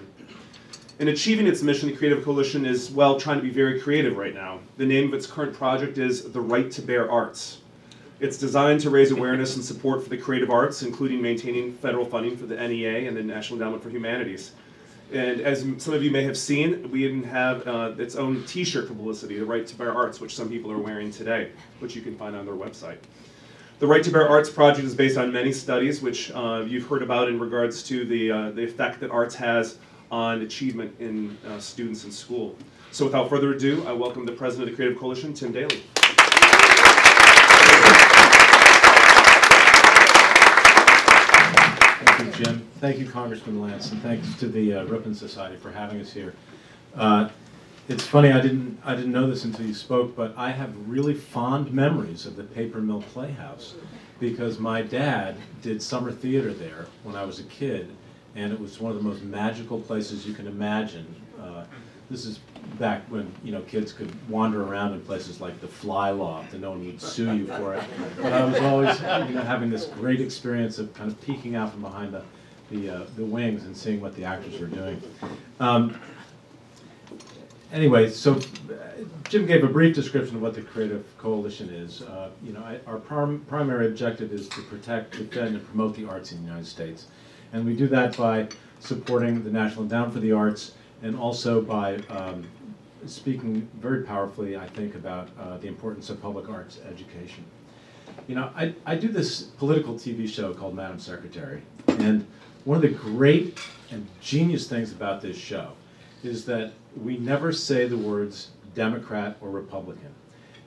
In 0.99 1.07
achieving 1.07 1.47
its 1.47 1.63
mission, 1.63 1.89
the 1.89 1.95
Creative 1.95 2.23
Coalition 2.23 2.67
is, 2.67 2.91
well, 2.91 3.19
trying 3.19 3.37
to 3.37 3.43
be 3.43 3.49
very 3.49 3.81
creative 3.81 4.15
right 4.15 4.33
now. 4.33 4.59
The 4.77 4.85
name 4.85 5.07
of 5.07 5.15
its 5.15 5.25
current 5.25 5.55
project 5.55 5.97
is 5.97 6.31
The 6.31 6.39
Right 6.39 6.69
to 6.69 6.83
Bear 6.83 7.09
Arts. 7.09 7.61
It's 8.19 8.37
designed 8.37 8.79
to 8.81 8.91
raise 8.91 9.09
awareness 9.09 9.55
and 9.55 9.65
support 9.65 10.03
for 10.03 10.09
the 10.09 10.17
creative 10.17 10.51
arts, 10.51 10.83
including 10.83 11.19
maintaining 11.19 11.73
federal 11.73 12.05
funding 12.05 12.37
for 12.37 12.45
the 12.45 12.55
NEA 12.55 13.07
and 13.07 13.17
the 13.17 13.23
National 13.23 13.59
Endowment 13.59 13.81
for 13.81 13.89
Humanities. 13.89 14.51
And 15.11 15.41
as 15.41 15.65
some 15.79 15.95
of 15.95 16.03
you 16.03 16.11
may 16.11 16.23
have 16.23 16.37
seen, 16.37 16.89
we 16.91 17.05
even 17.05 17.23
have 17.23 17.67
uh, 17.67 17.93
its 17.97 18.15
own 18.15 18.43
T-shirt 18.43 18.87
publicity, 18.87 19.39
The 19.39 19.45
Right 19.45 19.65
to 19.65 19.75
Bear 19.75 19.95
Arts, 19.95 20.21
which 20.21 20.35
some 20.35 20.47
people 20.47 20.71
are 20.71 20.77
wearing 20.77 21.09
today, 21.09 21.53
which 21.79 21.95
you 21.95 22.03
can 22.03 22.15
find 22.15 22.35
on 22.35 22.45
their 22.45 22.55
website. 22.55 22.99
The 23.79 23.87
Right 23.87 24.03
to 24.03 24.11
Bear 24.11 24.29
Arts 24.29 24.49
project 24.51 24.85
is 24.85 24.93
based 24.93 25.17
on 25.17 25.33
many 25.33 25.53
studies, 25.53 26.03
which 26.03 26.31
uh, 26.31 26.63
you've 26.67 26.85
heard 26.85 27.01
about 27.01 27.29
in 27.29 27.39
regards 27.39 27.81
to 27.83 28.05
the, 28.05 28.31
uh, 28.31 28.51
the 28.51 28.63
effect 28.63 28.99
that 28.99 29.09
arts 29.09 29.33
has 29.33 29.79
on 30.13 30.43
achievement 30.43 30.93
in 30.99 31.35
uh, 31.47 31.59
students 31.59 32.03
in 32.05 32.11
school. 32.11 32.55
So 32.91 33.05
without 33.05 33.31
further 33.31 33.51
ado, 33.53 33.83
I 33.87 33.93
welcome 33.93 34.27
the 34.27 34.31
president 34.31 34.69
of 34.69 34.73
the 34.73 34.75
Creative 34.75 34.99
Coalition, 34.99 35.33
Tim 35.33 35.51
Daly. 35.51 35.81
Thank 42.05 42.19
you, 42.19 42.45
Jim. 42.45 42.67
Thank 42.79 42.99
you, 42.99 43.09
Congressman 43.09 43.59
Lance, 43.59 43.91
and 43.91 44.03
thanks 44.03 44.35
to 44.35 44.47
the 44.47 44.75
uh, 44.75 44.85
Ripon 44.85 45.15
Society 45.15 45.57
for 45.57 45.71
having 45.71 45.99
us 45.99 46.13
here. 46.13 46.35
Uh, 46.95 47.29
it's 47.89 48.05
funny, 48.05 48.31
I 48.31 48.39
didn't, 48.39 48.79
I 48.85 48.95
didn't 48.95 49.13
know 49.13 49.27
this 49.27 49.45
until 49.45 49.65
you 49.65 49.73
spoke, 49.73 50.15
but 50.15 50.35
I 50.37 50.51
have 50.51 50.75
really 50.87 51.15
fond 51.15 51.73
memories 51.73 52.27
of 52.27 52.35
the 52.35 52.43
Paper 52.43 52.81
Mill 52.81 53.01
Playhouse 53.01 53.73
because 54.19 54.59
my 54.59 54.83
dad 54.83 55.37
did 55.63 55.81
summer 55.81 56.11
theater 56.11 56.53
there 56.53 56.85
when 57.01 57.15
I 57.15 57.25
was 57.25 57.39
a 57.39 57.43
kid, 57.45 57.89
and 58.35 58.51
it 58.51 58.59
was 58.59 58.79
one 58.79 58.91
of 58.91 58.97
the 58.97 59.03
most 59.03 59.23
magical 59.23 59.79
places 59.79 60.25
you 60.25 60.33
can 60.33 60.47
imagine. 60.47 61.05
Uh, 61.41 61.65
this 62.09 62.25
is 62.25 62.39
back 62.79 63.01
when 63.09 63.31
you 63.43 63.51
know 63.51 63.61
kids 63.61 63.93
could 63.93 64.11
wander 64.29 64.63
around 64.63 64.93
in 64.93 65.01
places 65.01 65.41
like 65.41 65.59
the 65.61 65.67
Fly 65.67 66.09
Loft 66.09 66.53
and 66.53 66.61
no 66.61 66.71
one 66.71 66.85
would 66.85 67.01
sue 67.01 67.35
you 67.35 67.47
for 67.47 67.75
it. 67.75 67.83
But 68.21 68.33
I 68.33 68.45
was 68.45 68.59
always 68.59 68.99
you 69.29 69.35
know 69.35 69.43
having 69.43 69.69
this 69.69 69.85
great 69.85 70.21
experience 70.21 70.79
of 70.79 70.93
kind 70.93 71.11
of 71.11 71.19
peeking 71.21 71.55
out 71.55 71.71
from 71.71 71.81
behind 71.81 72.13
the 72.13 72.23
the, 72.71 72.89
uh, 72.89 73.05
the 73.15 73.25
wings 73.25 73.65
and 73.65 73.75
seeing 73.75 74.01
what 74.01 74.15
the 74.15 74.23
actors 74.23 74.59
were 74.59 74.67
doing. 74.67 75.01
Um, 75.59 75.99
anyway, 77.71 78.09
so 78.09 78.35
uh, 78.35 78.39
Jim 79.29 79.45
gave 79.45 79.63
a 79.63 79.67
brief 79.67 79.95
description 79.95 80.37
of 80.37 80.41
what 80.41 80.53
the 80.53 80.61
Creative 80.61 81.05
Coalition 81.17 81.69
is. 81.69 82.01
Uh, 82.01 82.29
you 82.41 82.53
know, 82.53 82.61
I, 82.61 82.79
our 82.87 82.97
prim 82.97 83.45
primary 83.47 83.87
objective 83.87 84.31
is 84.33 84.47
to 84.49 84.61
protect, 84.63 85.17
defend, 85.17 85.55
and 85.55 85.65
promote 85.65 85.95
the 85.95 86.07
arts 86.07 86.31
in 86.31 86.39
the 86.39 86.45
United 86.45 86.67
States, 86.67 87.07
and 87.53 87.65
we 87.65 87.75
do 87.75 87.87
that 87.87 88.17
by 88.17 88.47
supporting 88.79 89.43
the 89.43 89.51
National 89.51 89.83
Endowment 89.83 90.13
for 90.13 90.19
the 90.19 90.31
Arts 90.31 90.73
and 91.03 91.15
also 91.15 91.61
by 91.61 91.97
um, 92.09 92.45
speaking 93.05 93.69
very 93.79 94.03
powerfully, 94.03 94.57
I 94.57 94.67
think, 94.67 94.95
about 94.95 95.29
uh, 95.39 95.57
the 95.57 95.67
importance 95.67 96.09
of 96.09 96.21
public 96.21 96.49
arts 96.49 96.79
education. 96.89 97.45
You 98.27 98.35
know, 98.35 98.51
I, 98.55 98.73
I 98.85 98.95
do 98.95 99.07
this 99.07 99.41
political 99.41 99.95
TV 99.95 100.27
show 100.27 100.53
called 100.53 100.75
Madam 100.75 100.99
Secretary, 100.99 101.61
and 101.87 102.25
one 102.65 102.77
of 102.77 102.81
the 102.81 102.89
great 102.89 103.59
and 103.91 104.07
genius 104.21 104.67
things 104.67 104.91
about 104.91 105.21
this 105.21 105.37
show 105.37 105.73
is 106.23 106.45
that 106.45 106.73
we 107.01 107.17
never 107.17 107.51
say 107.51 107.87
the 107.87 107.97
words 107.97 108.51
Democrat 108.73 109.37
or 109.41 109.49
Republican. 109.49 110.09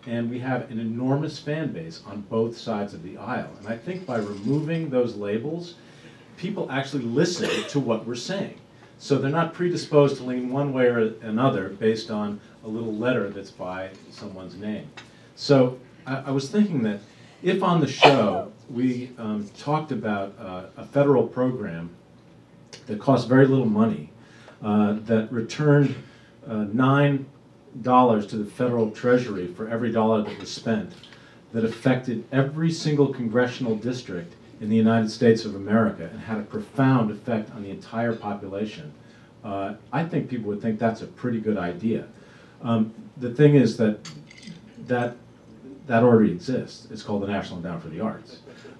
And 0.06 0.30
we 0.30 0.38
have 0.38 0.70
an 0.70 0.78
enormous 0.78 1.38
fan 1.38 1.72
base 1.72 2.02
on 2.06 2.20
both 2.22 2.56
sides 2.56 2.94
of 2.94 3.02
the 3.02 3.16
aisle. 3.16 3.50
And 3.58 3.66
I 3.66 3.76
think 3.76 4.06
by 4.06 4.18
removing 4.18 4.88
those 4.88 5.16
labels, 5.16 5.74
people 6.36 6.70
actually 6.70 7.04
listen 7.04 7.50
to 7.68 7.80
what 7.80 8.06
we're 8.06 8.14
saying. 8.14 8.58
So 8.98 9.18
they're 9.18 9.30
not 9.30 9.52
predisposed 9.52 10.16
to 10.18 10.24
lean 10.24 10.50
one 10.50 10.72
way 10.72 10.86
or 10.86 11.14
another 11.22 11.68
based 11.68 12.10
on 12.10 12.40
a 12.64 12.68
little 12.68 12.94
letter 12.94 13.28
that's 13.30 13.50
by 13.50 13.90
someone's 14.10 14.56
name. 14.56 14.90
So 15.34 15.78
I, 16.06 16.16
I 16.26 16.30
was 16.30 16.48
thinking 16.48 16.82
that 16.84 17.00
if 17.42 17.62
on 17.62 17.80
the 17.80 17.86
show 17.86 18.52
we 18.70 19.10
um, 19.18 19.48
talked 19.58 19.92
about 19.92 20.34
uh, 20.38 20.64
a 20.76 20.86
federal 20.86 21.26
program 21.26 21.90
that 22.86 22.98
cost 22.98 23.28
very 23.28 23.46
little 23.46 23.66
money, 23.66 24.10
uh, 24.62 24.94
that 25.04 25.30
returned 25.30 25.94
uh, 26.48 26.64
nine 26.72 27.26
dollars 27.82 28.26
to 28.28 28.38
the 28.38 28.50
federal 28.50 28.90
treasury 28.90 29.46
for 29.48 29.68
every 29.68 29.92
dollar 29.92 30.22
that 30.22 30.38
was 30.40 30.50
spent, 30.50 30.92
that 31.52 31.64
affected 31.64 32.24
every 32.32 32.70
single 32.70 33.12
congressional 33.12 33.76
district 33.76 34.34
in 34.60 34.68
the 34.68 34.76
United 34.76 35.10
States 35.10 35.44
of 35.44 35.54
America 35.54 36.08
and 36.10 36.20
had 36.20 36.38
a 36.38 36.42
profound 36.42 37.10
effect 37.10 37.50
on 37.54 37.62
the 37.62 37.70
entire 37.70 38.14
population, 38.14 38.92
uh, 39.44 39.74
I 39.92 40.04
think 40.04 40.28
people 40.28 40.48
would 40.48 40.62
think 40.62 40.78
that's 40.78 41.02
a 41.02 41.06
pretty 41.06 41.40
good 41.40 41.58
idea. 41.58 42.06
Um, 42.62 42.94
the 43.18 43.32
thing 43.32 43.54
is 43.54 43.76
that 43.76 43.98
that 44.86 45.16
that 45.86 46.02
already 46.02 46.32
exists. 46.32 46.88
It's 46.90 47.02
called 47.02 47.22
the 47.22 47.28
National 47.28 47.58
Endowment 47.58 47.82
for 47.82 47.88
the 47.88 48.00
Arts. 48.00 48.38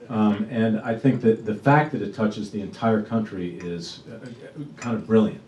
Um, 0.09 0.47
and 0.51 0.81
I 0.81 0.97
think 0.97 1.21
that 1.23 1.47
the 1.47 1.55
fact 1.55 1.93
that 1.93 2.03
it 2.03 2.15
touches 2.15 2.51
the 2.51 2.61
entire 2.61 3.03
country 3.03 3.59
is 3.59 4.03
uh, 4.13 4.27
kind 4.77 4.97
of 4.97 5.07
brilliant. 5.07 5.41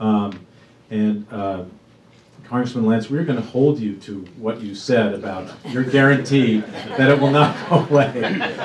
Um, 0.00 0.46
and 0.90 1.26
uh, 1.32 1.64
Congressman 2.44 2.86
Lance, 2.86 3.10
we're 3.10 3.24
going 3.24 3.40
to 3.40 3.46
hold 3.46 3.78
you 3.78 3.96
to 3.96 4.20
what 4.38 4.60
you 4.60 4.74
said 4.74 5.14
about 5.14 5.54
your 5.66 5.84
guarantee 5.84 6.58
that 6.96 7.10
it 7.10 7.20
will 7.20 7.30
not 7.30 7.56
go 7.68 7.84
away. 7.84 8.56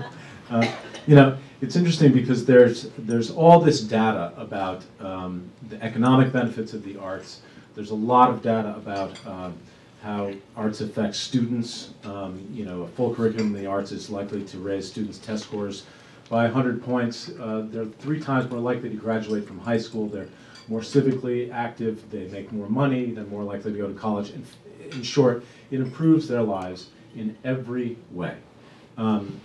uh, 0.50 0.66
you 1.06 1.14
know, 1.14 1.36
it's 1.60 1.76
interesting 1.76 2.12
because 2.12 2.44
there's 2.44 2.90
there's 2.98 3.30
all 3.30 3.60
this 3.60 3.80
data 3.80 4.32
about 4.36 4.84
um, 5.00 5.50
the 5.68 5.82
economic 5.82 6.32
benefits 6.32 6.72
of 6.74 6.84
the 6.84 6.96
arts. 6.96 7.40
There's 7.74 7.90
a 7.90 7.94
lot 7.94 8.30
of 8.30 8.42
data 8.42 8.74
about 8.76 9.26
um, 9.26 9.56
how 10.02 10.32
arts 10.56 10.80
affects 10.80 11.18
students. 11.18 11.90
Um, 12.04 12.46
you 12.52 12.64
know, 12.64 12.82
a 12.82 12.88
full 12.88 13.14
curriculum 13.14 13.54
in 13.54 13.62
the 13.62 13.66
arts 13.66 13.92
is 13.92 14.10
likely 14.10 14.44
to 14.44 14.58
raise 14.58 14.86
students' 14.88 15.18
test 15.18 15.44
scores 15.44 15.84
by 16.28 16.44
100 16.44 16.82
points. 16.82 17.30
Uh, 17.40 17.66
they're 17.70 17.86
three 17.86 18.20
times 18.20 18.50
more 18.50 18.60
likely 18.60 18.90
to 18.90 18.96
graduate 18.96 19.46
from 19.46 19.58
high 19.58 19.78
school. 19.78 20.08
They're 20.08 20.28
more 20.68 20.80
civically 20.80 21.52
active. 21.52 22.10
They 22.10 22.28
make 22.28 22.52
more 22.52 22.68
money. 22.68 23.10
They're 23.12 23.24
more 23.24 23.44
likely 23.44 23.72
to 23.72 23.78
go 23.78 23.88
to 23.88 23.94
college. 23.94 24.30
In, 24.30 24.44
in 24.92 25.02
short, 25.02 25.44
it 25.70 25.80
improves 25.80 26.28
their 26.28 26.42
lives 26.42 26.88
in 27.16 27.36
every 27.44 27.96
way. 28.10 28.36
Um, 28.96 29.40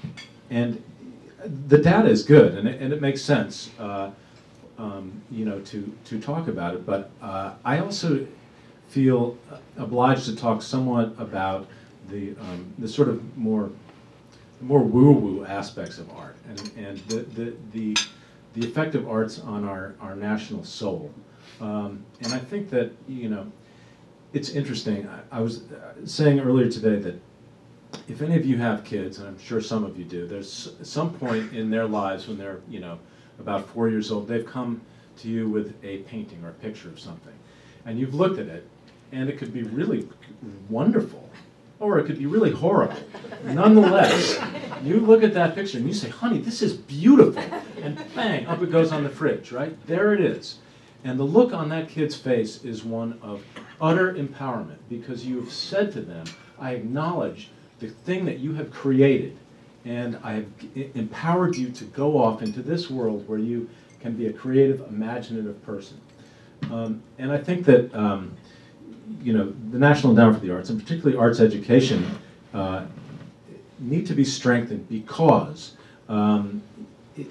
and 0.50 0.82
the 1.68 1.78
data 1.78 2.10
is 2.10 2.24
good, 2.24 2.56
and 2.56 2.68
it, 2.68 2.82
and 2.82 2.94
it 2.94 3.02
makes 3.02 3.22
sense. 3.22 3.70
Uh, 3.80 4.12
um, 4.80 5.22
you 5.30 5.46
know, 5.46 5.60
to, 5.60 5.94
to 6.06 6.20
talk 6.20 6.48
about 6.48 6.74
it, 6.74 6.86
but 6.86 7.12
uh, 7.22 7.54
I 7.66 7.80
also 7.80 8.26
feel 8.88 9.38
obliged 9.78 10.26
to 10.26 10.36
talk 10.36 10.62
somewhat 10.62 11.14
about 11.20 11.68
the, 12.10 12.32
um, 12.40 12.74
the 12.80 12.88
sort 12.88 13.10
of 13.10 13.38
more, 13.38 13.70
more 14.62 14.82
woo-woo 14.82 15.46
aspects 15.46 16.00
of 16.00 16.10
art 16.12 16.38
and, 16.48 16.72
and 16.78 16.98
the, 17.10 17.18
the, 17.18 17.54
the, 17.74 17.98
the 18.54 18.68
effect 18.68 18.96
of 18.96 19.08
arts 19.08 19.40
on 19.40 19.66
our, 19.66 19.96
our 20.00 20.16
national 20.16 20.64
soul. 20.64 21.14
Um, 21.62 22.04
and 22.22 22.34
I 22.34 22.40
think 22.40 22.70
that, 22.70 22.92
you 23.08 23.30
know, 23.30 23.52
it's 24.32 24.52
interesting. 24.52 25.08
I, 25.08 25.40
I 25.40 25.42
was 25.42 25.64
saying 26.06 26.40
earlier 26.40 26.72
today 26.72 26.96
that 27.00 27.20
if 28.10 28.22
any 28.24 28.36
of 28.36 28.46
you 28.46 28.58
have 28.58 28.84
kids, 28.84 29.20
and 29.20 29.28
I'm 29.28 29.40
sure 29.40 29.62
some 29.62 29.84
of 29.84 29.98
you 29.98 30.04
do, 30.04 30.26
there's 30.28 30.74
some 30.82 31.14
point 31.14 31.54
in 31.54 31.70
their 31.70 31.86
lives 31.86 32.28
when 32.28 32.38
they're, 32.38 32.60
you 32.68 32.80
know, 32.80 32.98
about 33.40 33.70
four 33.70 33.88
years 33.88 34.12
old, 34.12 34.28
they've 34.28 34.46
come 34.46 34.82
to 35.18 35.30
you 35.30 35.48
with 35.48 35.76
a 35.84 36.00
painting 36.00 36.44
or 36.44 36.50
a 36.50 36.54
picture 36.54 36.90
of 36.90 37.00
something. 37.00 37.34
And 37.86 38.00
you've 38.00 38.16
looked 38.16 38.40
at 38.40 38.48
it, 38.48 38.68
and 39.12 39.30
it 39.30 39.38
could 39.38 39.54
be 39.54 39.64
really 39.64 40.08
wonderful, 40.70 41.30
or 41.80 42.00
it 42.00 42.06
could 42.06 42.18
be 42.18 42.26
really 42.26 42.52
horrible. 42.52 43.00
Nonetheless, 43.44 44.40
you 44.84 45.00
look 45.00 45.24
at 45.24 45.34
that 45.36 45.56
picture 45.56 45.78
and 45.78 45.88
you 45.88 45.94
say, 45.94 46.10
honey, 46.10 46.40
this 46.40 46.62
is 46.62 46.74
beautiful. 46.74 47.44
And 47.82 48.02
bang, 48.16 48.48
up 48.48 48.62
it 48.62 48.72
goes 48.72 48.92
on 48.92 49.04
the 49.04 49.10
fridge, 49.10 49.52
right? 49.52 49.76
There 49.88 50.14
it 50.14 50.20
is. 50.20 50.58
And 51.04 51.18
the 51.18 51.24
look 51.24 51.54
on 51.54 51.70
that 51.70 51.88
kid's 51.88 52.16
face 52.16 52.64
is 52.66 52.84
one 52.84 53.20
of 53.22 53.44
utter 53.80 54.14
empowerment 54.14 54.80
because 54.90 55.26
you've 55.26 55.54
said 55.54 55.94
to 55.94 56.02
them, 56.02 56.26
I 56.60 56.74
acknowledge 56.74 57.50
the 57.80 57.90
thing 57.90 58.26
that 58.26 58.40
you 58.40 58.54
have 58.56 58.72
created, 58.72 59.38
and 59.86 60.18
I 60.24 60.34
have 60.34 60.46
empowered 60.96 61.56
you 61.56 61.70
to 61.70 61.84
go 61.86 62.22
off 62.22 62.42
into 62.42 62.62
this 62.62 62.90
world 62.90 63.28
where 63.28 63.40
you 63.40 63.70
can 64.00 64.16
be 64.16 64.28
a 64.28 64.34
creative, 64.34 64.82
imaginative 64.90 65.64
person. 65.66 66.00
Um, 66.72 67.02
and 67.18 67.32
I 67.32 67.38
think 67.38 67.66
that 67.66 67.94
um, 67.96 68.36
you 69.22 69.34
know, 69.34 69.54
the 69.72 69.80
National 69.80 70.12
Endowment 70.12 70.40
for 70.40 70.46
the 70.46 70.54
Arts, 70.54 70.70
and 70.70 70.82
particularly 70.82 71.18
arts 71.18 71.40
education, 71.40 72.06
uh, 72.54 72.86
need 73.80 74.06
to 74.08 74.14
be 74.14 74.26
strengthened 74.26 74.88
because 74.90 75.76
um, 76.08 76.62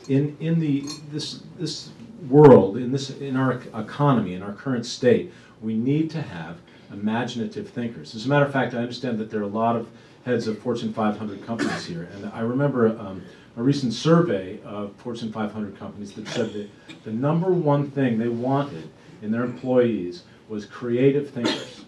in, 0.09 0.37
in 0.41 0.59
the, 0.61 0.87
this, 1.11 1.43
this 1.59 1.91
world, 2.29 2.77
in, 2.77 2.93
this, 2.93 3.11
in 3.11 3.37
our 3.37 3.61
economy, 3.75 4.35
in 4.35 4.43
our 4.43 4.53
current 4.53 4.87
state, 4.87 5.33
we 5.61 5.75
need 5.75 6.11
to 6.11 6.23
have 6.23 6.57
imaginative 6.93 7.69
thinkers. 7.69 8.15
As 8.15 8.27
a 8.27 8.29
matter 8.29 8.45
of 8.45 8.53
fact, 8.53 8.75
I 8.75 8.79
understand 8.79 9.19
that 9.19 9.31
there 9.31 9.41
are 9.41 9.45
a 9.45 9.47
lot 9.47 9.77
of 9.77 9.89
heads 10.29 10.47
of 10.47 10.59
Fortune 10.59 10.93
500 10.93 11.47
companies 11.47 11.87
here, 11.87 12.07
and 12.13 12.27
I 12.35 12.41
remember 12.41 12.89
um, 12.99 13.23
a 13.57 13.63
recent 13.63 13.95
survey 13.95 14.61
of 14.63 14.95
Fortune 14.97 15.33
500 15.33 15.79
companies 15.79 16.13
that 16.13 16.29
said 16.29 16.53
that 16.53 16.69
the 17.03 17.11
number 17.11 17.51
one 17.51 17.91
thing 17.91 18.19
they 18.19 18.29
wanted 18.29 18.91
in 19.23 19.31
their 19.31 19.43
employees 19.43 20.25
was 20.51 20.67
creative 20.67 21.31
thinkers. 21.31 21.83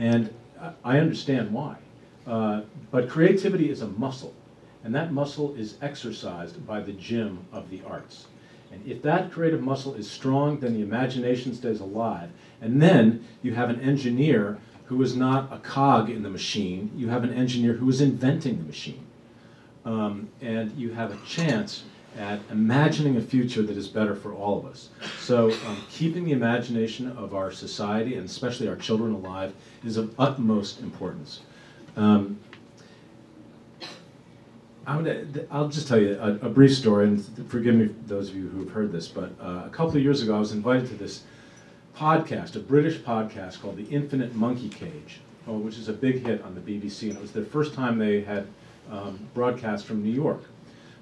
And 0.00 0.34
I 0.84 0.98
understand 0.98 1.52
why. 1.52 1.76
Uh, 2.26 2.62
but 2.90 3.08
creativity 3.08 3.70
is 3.70 3.82
a 3.82 3.86
muscle, 3.86 4.34
and 4.82 4.92
that 4.96 5.12
muscle 5.12 5.54
is 5.54 5.76
exercised 5.80 6.66
by 6.66 6.80
the 6.80 6.92
gym 6.92 7.38
of 7.52 7.70
the 7.70 7.82
arts. 7.86 8.26
And 8.72 8.84
if 8.84 9.00
that 9.02 9.30
creative 9.30 9.62
muscle 9.62 9.94
is 9.94 10.10
strong, 10.10 10.58
then 10.58 10.74
the 10.74 10.82
imagination 10.82 11.54
stays 11.54 11.78
alive. 11.78 12.30
And 12.60 12.82
then 12.82 13.24
you 13.42 13.54
have 13.54 13.70
an 13.70 13.80
engineer 13.80 14.58
who 14.90 15.00
is 15.02 15.14
not 15.14 15.52
a 15.52 15.58
cog 15.58 16.10
in 16.10 16.20
the 16.24 16.28
machine, 16.28 16.90
you 16.96 17.08
have 17.08 17.22
an 17.22 17.32
engineer 17.32 17.74
who 17.74 17.88
is 17.88 18.00
inventing 18.00 18.58
the 18.58 18.64
machine. 18.64 19.06
Um, 19.84 20.28
and 20.42 20.76
you 20.76 20.90
have 20.90 21.12
a 21.12 21.26
chance 21.26 21.84
at 22.18 22.40
imagining 22.50 23.16
a 23.16 23.20
future 23.20 23.62
that 23.62 23.76
is 23.76 23.86
better 23.86 24.16
for 24.16 24.34
all 24.34 24.58
of 24.58 24.66
us. 24.66 24.88
So, 25.20 25.52
um, 25.68 25.76
keeping 25.90 26.24
the 26.24 26.32
imagination 26.32 27.12
of 27.16 27.36
our 27.36 27.52
society 27.52 28.16
and 28.16 28.26
especially 28.26 28.66
our 28.66 28.74
children 28.74 29.12
alive 29.12 29.54
is 29.84 29.96
of 29.96 30.12
utmost 30.18 30.80
importance. 30.80 31.42
Um, 31.94 32.40
I'm 34.88 35.04
gonna, 35.04 35.24
I'll 35.52 35.68
just 35.68 35.86
tell 35.86 36.00
you 36.00 36.18
a, 36.20 36.46
a, 36.46 36.48
brief 36.48 36.74
story, 36.74 37.06
and 37.06 37.48
forgive 37.48 37.76
me, 37.76 37.90
those 38.08 38.30
of 38.30 38.34
you 38.34 38.48
who 38.48 38.64
have 38.64 38.70
heard 38.70 38.90
this, 38.90 39.06
but 39.06 39.30
uh, 39.40 39.62
a 39.66 39.70
couple 39.70 39.96
of 39.96 40.02
years 40.02 40.20
ago, 40.20 40.34
I 40.34 40.40
was 40.40 40.50
invited 40.50 40.88
to 40.88 40.94
this 40.96 41.22
podcast, 42.00 42.56
a 42.56 42.60
British 42.60 42.96
podcast 43.00 43.60
called 43.60 43.76
The 43.76 43.84
Infinite 43.94 44.34
Monkey 44.34 44.70
Cage, 44.70 45.20
uh, 45.46 45.52
which 45.52 45.76
is 45.76 45.90
a 45.90 45.92
big 45.92 46.24
hit 46.24 46.40
on 46.40 46.54
the 46.54 46.60
BBC, 46.62 47.10
and 47.10 47.18
it 47.18 47.20
was 47.20 47.32
the 47.32 47.44
first 47.44 47.74
time 47.74 47.98
they 47.98 48.22
had 48.22 48.46
um, 48.90 49.18
broadcast 49.34 49.84
from 49.84 50.02
New 50.02 50.10
York. 50.10 50.40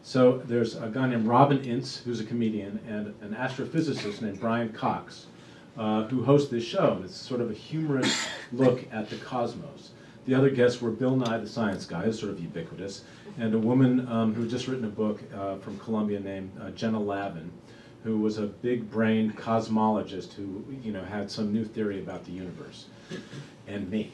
So 0.02 0.38
there's 0.46 0.74
a 0.74 0.88
guy 0.88 1.08
named 1.08 1.28
Robin 1.28 1.62
Ince, 1.62 1.98
who's 1.98 2.18
a 2.18 2.24
comedian, 2.24 2.80
and 2.88 3.14
an 3.22 3.32
astrophysicist 3.38 4.22
named 4.22 4.40
Brian 4.40 4.72
Cox, 4.72 5.26
uh, 5.76 6.02
who 6.06 6.24
host 6.24 6.50
this 6.50 6.64
show. 6.64 6.94
And 6.94 7.04
it's 7.04 7.16
sort 7.16 7.40
of 7.42 7.48
a 7.48 7.54
humorous 7.54 8.26
look 8.52 8.84
at 8.90 9.08
the 9.08 9.18
cosmos. 9.18 9.90
The 10.26 10.34
other 10.34 10.50
guests 10.50 10.82
were 10.82 10.90
Bill 10.90 11.14
Nye, 11.14 11.38
the 11.38 11.46
science 11.46 11.86
guy, 11.86 12.02
who's 12.02 12.18
sort 12.18 12.32
of 12.32 12.40
ubiquitous, 12.40 13.04
and 13.38 13.54
a 13.54 13.58
woman 13.58 14.08
um, 14.08 14.34
who 14.34 14.40
had 14.40 14.50
just 14.50 14.66
written 14.66 14.84
a 14.84 14.88
book 14.88 15.22
uh, 15.32 15.58
from 15.58 15.78
Columbia 15.78 16.18
named 16.18 16.50
uh, 16.60 16.70
Janna 16.70 17.00
Levin, 17.00 17.52
who 18.04 18.18
was 18.18 18.38
a 18.38 18.46
big-brained 18.46 19.36
cosmologist 19.36 20.32
who, 20.32 20.64
you 20.82 20.92
know, 20.92 21.02
had 21.04 21.30
some 21.30 21.52
new 21.52 21.64
theory 21.64 21.98
about 21.98 22.24
the 22.24 22.32
universe, 22.32 22.86
and 23.66 23.90
me. 23.90 24.12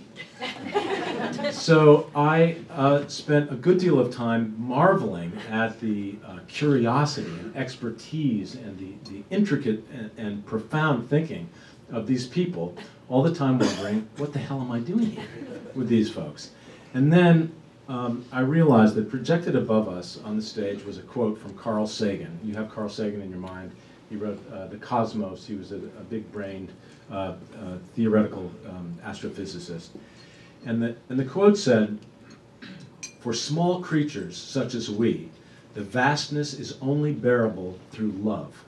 so 1.52 2.10
I 2.14 2.56
uh, 2.70 3.06
spent 3.08 3.52
a 3.52 3.56
good 3.56 3.78
deal 3.78 3.98
of 4.00 4.14
time 4.14 4.54
marveling 4.58 5.32
at 5.50 5.80
the 5.80 6.16
uh, 6.26 6.38
curiosity 6.48 7.30
and 7.30 7.54
expertise 7.56 8.54
and 8.54 8.78
the, 8.78 9.10
the 9.10 9.22
intricate 9.30 9.84
and, 9.92 10.10
and 10.16 10.46
profound 10.46 11.08
thinking 11.08 11.48
of 11.90 12.06
these 12.06 12.26
people, 12.26 12.76
all 13.08 13.22
the 13.22 13.34
time 13.34 13.58
wondering, 13.58 14.08
what 14.16 14.32
the 14.32 14.38
hell 14.38 14.60
am 14.60 14.72
I 14.72 14.80
doing 14.80 15.10
here 15.10 15.24
with 15.74 15.88
these 15.88 16.10
folks? 16.10 16.50
And 16.94 17.12
then 17.12 17.52
um, 17.88 18.24
I 18.32 18.40
realized 18.40 18.94
that 18.94 19.10
projected 19.10 19.56
above 19.56 19.88
us 19.88 20.18
on 20.24 20.36
the 20.36 20.42
stage 20.42 20.84
was 20.84 20.98
a 20.98 21.02
quote 21.02 21.38
from 21.38 21.54
Carl 21.54 21.86
Sagan. 21.86 22.38
You 22.42 22.54
have 22.54 22.70
Carl 22.70 22.88
Sagan 22.88 23.20
in 23.20 23.30
your 23.30 23.38
mind. 23.38 23.72
He 24.08 24.16
wrote 24.16 24.42
uh, 24.52 24.68
The 24.68 24.76
Cosmos. 24.76 25.46
He 25.46 25.54
was 25.54 25.72
a, 25.72 25.76
a 25.76 26.04
big 26.08 26.30
brained 26.32 26.72
uh, 27.10 27.14
uh, 27.14 27.34
theoretical 27.94 28.50
um, 28.68 28.98
astrophysicist. 29.04 29.88
And 30.64 30.82
the, 30.82 30.96
and 31.10 31.18
the 31.18 31.24
quote 31.24 31.58
said, 31.58 31.98
For 33.20 33.34
small 33.34 33.82
creatures 33.82 34.36
such 34.36 34.74
as 34.74 34.90
we, 34.90 35.28
the 35.74 35.82
vastness 35.82 36.54
is 36.54 36.78
only 36.80 37.12
bearable 37.12 37.78
through 37.90 38.12
love. 38.12 38.64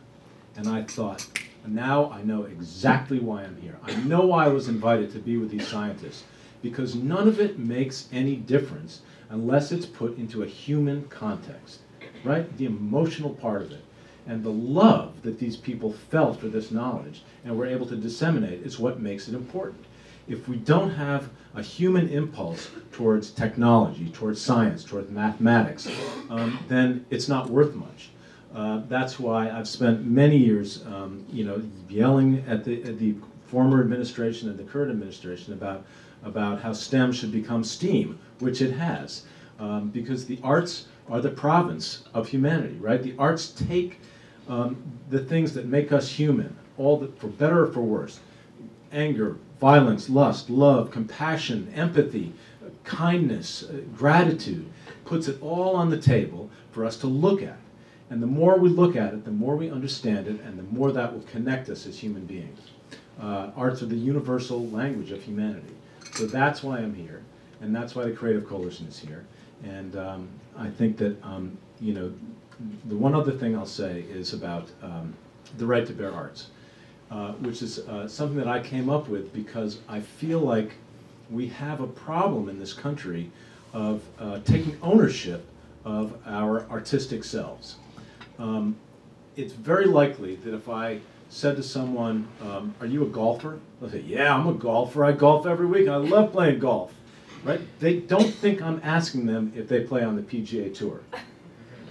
And 0.57 0.69
I 0.69 0.83
thought, 0.83 1.27
now 1.67 2.11
I 2.11 2.23
know 2.23 2.45
exactly 2.45 3.19
why 3.19 3.45
I'm 3.45 3.61
here. 3.61 3.79
I 3.83 3.95
know 4.05 4.27
why 4.27 4.45
I 4.45 4.49
was 4.49 4.69
invited 4.69 5.13
to 5.13 5.19
be 5.19 5.37
with 5.37 5.51
these 5.51 5.67
scientists 5.67 6.25
because 6.71 6.97
none 6.97 7.29
of 7.29 7.39
it 7.39 7.61
makes 7.61 8.09
any 8.13 8.35
difference 8.35 9.03
unless 9.31 9.71
it's 9.71 9.87
put 9.87 10.19
into 10.19 10.43
a 10.43 10.47
human 10.47 11.07
context, 11.07 11.79
right? 12.25 12.45
The 12.59 12.65
emotional 12.65 13.31
part 13.31 13.63
of 13.63 13.71
it. 13.71 13.85
And 14.27 14.43
the 14.43 14.51
love 14.51 15.23
that 15.23 15.39
these 15.39 15.57
people 15.57 15.93
felt 15.93 16.41
for 16.41 16.49
this 16.49 16.73
knowledge 16.73 17.23
and 17.45 17.57
were 17.57 17.67
able 17.67 17.87
to 17.87 17.95
disseminate 17.95 18.67
is 18.67 18.81
what 18.81 18.99
makes 18.99 19.29
it 19.29 19.35
important. 19.35 19.85
If 20.27 20.49
we 20.49 20.57
don't 20.57 20.91
have 20.91 21.31
a 21.55 21.63
human 21.63 22.09
impulse 22.09 22.69
towards 22.91 23.31
technology, 23.31 24.09
towards 24.09 24.41
science, 24.41 24.83
towards 24.83 25.09
mathematics, 25.13 25.89
um, 26.31 26.59
then 26.67 27.07
it's 27.11 27.29
not 27.29 27.49
worth 27.49 27.75
much. 27.75 28.11
Uh, 28.53 28.83
that's 28.89 29.21
why 29.21 29.51
I've 29.51 29.69
spent 29.69 30.05
many 30.05 30.37
years, 30.37 30.85
um, 30.87 31.25
you 31.31 31.45
know, 31.45 31.63
yelling 31.89 32.45
at 32.49 32.65
the, 32.65 32.83
at 32.83 32.99
the 32.99 33.15
former 33.47 33.81
administration 33.81 34.49
and 34.49 34.59
the 34.59 34.65
current 34.65 34.91
administration 34.91 35.53
about 35.53 35.85
about 36.25 36.61
how 36.61 36.73
STEM 36.73 37.13
should 37.13 37.31
become 37.31 37.63
STEAM, 37.63 38.19
which 38.41 38.61
it 38.61 38.73
has, 38.73 39.27
um, 39.59 39.89
because 39.91 40.27
the 40.27 40.39
arts 40.43 40.87
are 41.09 41.21
the 41.21 41.31
province 41.31 42.05
of 42.15 42.29
humanity, 42.29 42.77
right? 42.81 43.03
The 43.03 43.15
arts 43.19 43.51
take 43.51 44.01
um, 44.49 44.83
the 45.11 45.21
things 45.21 45.53
that 45.55 45.67
make 45.67 45.93
us 45.93 46.09
human, 46.09 46.57
all 46.79 46.99
the, 46.99 47.09
for 47.19 47.29
better 47.29 47.65
or 47.65 47.73
for 47.73 47.83
worse, 47.83 48.21
anger, 48.93 49.37
violence, 49.61 50.09
lust, 50.09 50.51
love, 50.51 50.91
compassion, 50.91 51.73
empathy, 51.75 52.33
kindness, 52.85 53.65
uh, 53.65 53.81
gratitude, 53.95 54.67
puts 55.05 55.29
it 55.29 55.41
all 55.41 55.77
on 55.77 55.91
the 55.91 55.99
table 55.99 56.51
for 56.73 56.85
us 56.85 56.97
to 56.97 57.07
look 57.07 57.43
at. 57.43 57.59
And 58.11 58.23
the 58.23 58.27
more 58.27 58.59
we 58.59 58.69
look 58.69 58.95
at 58.95 59.13
it, 59.15 59.25
the 59.25 59.31
more 59.31 59.57
we 59.57 59.71
understand 59.71 60.29
it, 60.29 60.41
and 60.43 60.59
the 60.59 60.63
more 60.65 60.93
that 60.93 61.13
will 61.13 61.23
connect 61.23 61.69
us 61.69 61.87
as 61.87 61.99
human 61.99 62.25
beings. 62.25 62.59
Uh, 63.21 63.51
arts 63.57 63.83
are 63.83 63.87
the 63.87 63.97
universal 63.97 64.67
language 64.69 65.11
of 65.11 65.23
humanity. 65.23 65.75
So 66.15 66.27
that's 66.27 66.63
why 66.63 66.79
I'm 66.79 66.95
here, 66.95 67.23
and 67.61 67.75
that's 67.75 67.95
why 67.95 68.05
the 68.05 68.13
Creative 68.13 68.47
Coalition 68.47 68.87
is 68.87 68.99
here. 68.99 69.25
And 69.65 69.97
um, 69.97 70.29
I 70.57 70.69
think 70.69 70.97
that, 70.99 71.23
um, 71.23 71.57
you 71.81 71.95
know, 71.95 72.13
the 72.87 72.97
one 72.97 73.15
other 73.15 73.33
thing 73.33 73.57
I'll 73.57 73.67
say 73.67 74.01
is 74.03 74.33
about 74.33 74.71
um, 74.83 75.15
the 75.59 75.67
right 75.67 75.87
to 75.87 75.93
bear 75.93 76.13
arts, 76.13 76.49
uh, 77.11 77.33
which 77.35 77.63
is 77.63 77.81
uh, 77.81 78.09
something 78.09 78.37
that 78.37 78.49
I 78.49 78.61
came 78.61 78.89
up 78.91 79.09
with 79.09 79.33
because 79.33 79.81
I 79.89 80.01
feel 80.01 80.41
like 80.41 80.73
we 81.31 81.49
have 81.49 81.81
a 81.81 81.87
problem 81.87 82.49
in 82.49 82.59
this 82.59 82.73
country 82.73 83.31
of 83.73 84.03
uh, 84.19 84.41
taking 84.45 84.79
ownership 84.83 85.47
of 85.85 86.17
our 86.27 86.69
artistic 86.71 87.25
selves. 87.25 87.77
Um, 88.39 88.77
it's 89.37 89.53
very 89.53 89.87
likely 89.87 90.37
that 90.37 90.55
if 90.55 90.69
I 90.69 91.01
said 91.29 91.57
to 91.57 91.63
someone, 91.63 92.29
um, 92.43 92.75
"Are 92.81 92.87
you 92.87 93.03
a 93.03 93.09
golfer?" 93.09 93.59
They'll 93.81 93.91
say, 93.91 94.05
"Yeah, 94.07 94.35
I'm 94.35 94.47
a 94.47 94.55
golfer. 94.55 95.05
I 95.05 95.13
golf 95.13 95.47
every 95.47 95.67
week. 95.67 95.89
I 95.89 95.97
love 95.97 96.33
playing 96.33 96.61
golf." 96.61 96.95
Right? 97.45 97.61
They 97.79 98.01
don't 98.01 98.33
think 98.35 98.61
I'm 98.63 98.81
asking 98.83 99.27
them 99.27 99.53
if 99.55 99.69
they 99.69 99.81
play 99.81 100.03
on 100.03 100.17
the 100.17 100.23
PGA 100.23 100.75
Tour. 100.75 101.01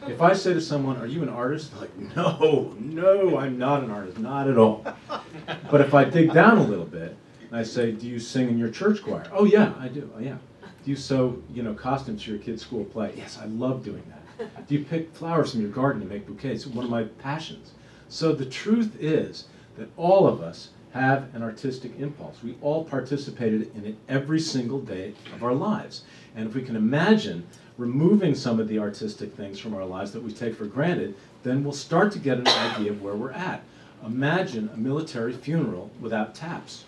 If 0.08 0.21
I 0.21 0.34
say 0.34 0.54
to 0.54 0.62
someone, 0.62 0.98
"Are 0.98 1.08
you 1.08 1.24
an 1.24 1.30
artist?" 1.30 1.71
They're 1.71 1.82
like, 1.82 2.15
"No, 2.15 2.76
no, 2.80 3.38
I'm 3.38 3.58
not 3.58 3.84
an 3.84 3.91
artist, 3.91 4.19
not 4.19 4.50
at 4.50 4.58
all." 4.58 4.86
But 5.71 5.82
if 5.82 5.93
I 5.93 6.06
dig 6.06 6.34
down 6.34 6.58
a 6.58 6.63
little 6.63 6.86
bit, 6.86 7.15
and 7.48 7.58
I 7.58 7.63
say, 7.63 7.91
"Do 7.91 8.08
you 8.08 8.19
sing 8.19 8.50
in 8.50 8.58
your 8.58 8.69
church 8.69 9.02
choir?" 9.04 9.24
"Oh 9.34 9.45
yeah, 9.45 9.74
I 9.80 9.88
do. 9.88 10.10
Oh, 10.15 10.19
yeah." 10.19 10.38
Do 10.84 10.91
you 10.91 10.98
sew, 10.98 11.41
you 11.52 11.63
know, 11.63 11.74
costumes 11.74 12.21
for 12.21 12.30
your 12.30 12.39
kids' 12.39 12.62
school 12.62 12.86
play? 12.86 13.13
Yes, 13.17 13.39
I 13.41 13.48
love 13.48 13.84
doing 13.84 14.04
that. 14.10 14.67
Do 14.67 14.76
you 14.76 14.86
pick 14.86 15.15
flowers 15.15 15.52
from 15.52 15.62
your 15.62 15.71
garden 15.71 16.00
to 16.02 16.08
make 16.08 16.28
bouquets? 16.28 16.67
One 16.67 16.86
of 16.86 16.91
my 16.91 17.04
passions. 17.04 17.71
So 18.10 18.34
the 18.34 18.46
truth 18.46 18.96
is 19.00 19.46
that 19.78 19.89
all 19.98 20.28
of 20.28 20.41
us 20.41 20.70
have 20.94 21.34
an 21.36 21.44
artistic 21.44 22.00
impulse. 22.00 22.38
We 22.41 22.56
all 22.62 22.86
participated 22.86 23.76
in 23.76 23.86
it 23.86 23.96
every 24.08 24.39
single 24.39 24.80
day 24.80 25.13
of 25.34 25.44
our 25.44 25.54
lives. 25.54 26.04
And 26.36 26.48
if 26.48 26.56
we 26.56 26.62
can 26.62 26.78
imagine 26.78 27.46
removing 27.78 28.34
some 28.34 28.60
of 28.62 28.70
the 28.70 28.80
artistic 28.80 29.34
things 29.34 29.60
from 29.60 29.74
our 29.74 29.86
lives 29.86 30.12
that 30.13 30.24
we 30.24 30.32
take 30.32 30.56
for 30.56 30.65
granted, 30.65 31.15
then 31.44 31.63
we'll 31.63 31.74
start 31.74 32.13
to 32.13 32.20
get 32.20 32.38
an 32.38 32.48
idea 32.48 32.91
of 32.91 33.02
where 33.02 33.15
we're 33.15 33.32
at. 33.32 33.63
Imagine 34.06 34.70
a 34.74 34.78
military 34.78 35.34
funeral 35.34 35.91
without 36.00 36.34
taps. 36.34 36.86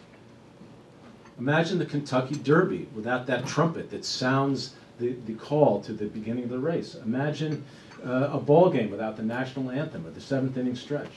Imagine 1.39 1.77
the 1.77 1.85
Kentucky 1.85 2.35
Derby 2.35 2.87
without 2.95 3.27
that 3.27 3.45
trumpet 3.45 3.89
that 3.89 4.05
sounds 4.05 4.73
the, 4.99 5.15
the 5.25 5.33
call 5.33 5.81
to 5.81 5.93
the 5.93 6.05
beginning 6.05 6.45
of 6.45 6.49
the 6.49 6.59
race. 6.59 6.95
Imagine 6.95 7.63
uh, 8.05 8.29
a 8.31 8.39
ball 8.39 8.69
game 8.69 8.89
without 8.89 9.17
the 9.17 9.23
national 9.23 9.71
anthem 9.71 10.05
or 10.05 10.11
the 10.11 10.21
seventh 10.21 10.57
inning 10.57 10.75
stretch. 10.75 11.11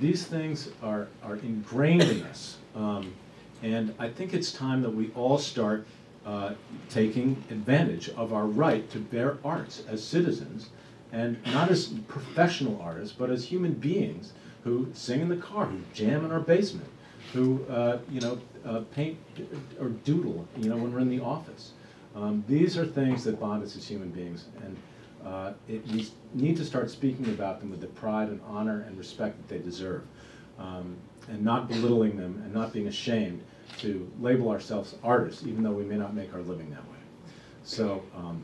These 0.00 0.24
things 0.24 0.70
are, 0.82 1.08
are 1.22 1.36
ingrained 1.36 2.02
in 2.02 2.22
us. 2.22 2.58
Um, 2.74 3.14
and 3.62 3.94
I 3.98 4.08
think 4.08 4.34
it's 4.34 4.52
time 4.52 4.82
that 4.82 4.90
we 4.90 5.10
all 5.14 5.38
start 5.38 5.86
uh, 6.26 6.54
taking 6.88 7.42
advantage 7.50 8.08
of 8.10 8.32
our 8.32 8.46
right 8.46 8.88
to 8.90 8.98
bear 8.98 9.38
arts 9.44 9.84
as 9.88 10.02
citizens, 10.02 10.70
and 11.12 11.36
not 11.46 11.70
as 11.70 11.88
professional 12.08 12.80
artists, 12.80 13.14
but 13.16 13.30
as 13.30 13.44
human 13.44 13.74
beings 13.74 14.32
who 14.64 14.88
sing 14.94 15.20
in 15.20 15.28
the 15.28 15.36
car, 15.36 15.66
who 15.66 15.80
jam 15.92 16.24
in 16.24 16.32
our 16.32 16.40
basement, 16.40 16.88
who 17.32 17.64
uh, 17.66 17.98
you 18.10 18.20
know 18.20 18.38
uh, 18.64 18.80
paint 18.94 19.18
or 19.80 19.88
doodle, 19.88 20.46
you 20.56 20.68
know, 20.68 20.76
when 20.76 20.92
we're 20.92 21.00
in 21.00 21.10
the 21.10 21.20
office. 21.20 21.72
Um, 22.14 22.44
these 22.46 22.76
are 22.76 22.86
things 22.86 23.24
that 23.24 23.40
bond 23.40 23.62
us 23.62 23.74
as 23.76 23.86
human 23.86 24.10
beings, 24.10 24.46
and 24.64 24.76
uh, 25.26 25.52
it, 25.68 25.86
we 25.88 26.08
need 26.34 26.56
to 26.56 26.64
start 26.64 26.90
speaking 26.90 27.26
about 27.26 27.60
them 27.60 27.70
with 27.70 27.80
the 27.80 27.86
pride 27.88 28.28
and 28.28 28.40
honor 28.46 28.84
and 28.86 28.96
respect 28.98 29.36
that 29.38 29.48
they 29.48 29.62
deserve. 29.62 30.02
um, 30.58 30.96
and 31.28 31.40
not 31.44 31.68
belittling 31.68 32.16
them 32.16 32.40
and 32.44 32.52
not 32.52 32.72
being 32.72 32.88
ashamed 32.88 33.40
to 33.78 34.10
label 34.20 34.50
ourselves 34.50 34.96
artists, 35.04 35.46
even 35.46 35.62
though 35.62 35.70
we 35.70 35.84
may 35.84 35.96
not 35.96 36.14
make 36.14 36.34
our 36.34 36.40
living 36.42 36.68
that 36.70 36.82
way. 36.90 36.98
So 37.62 38.02
um, 38.16 38.42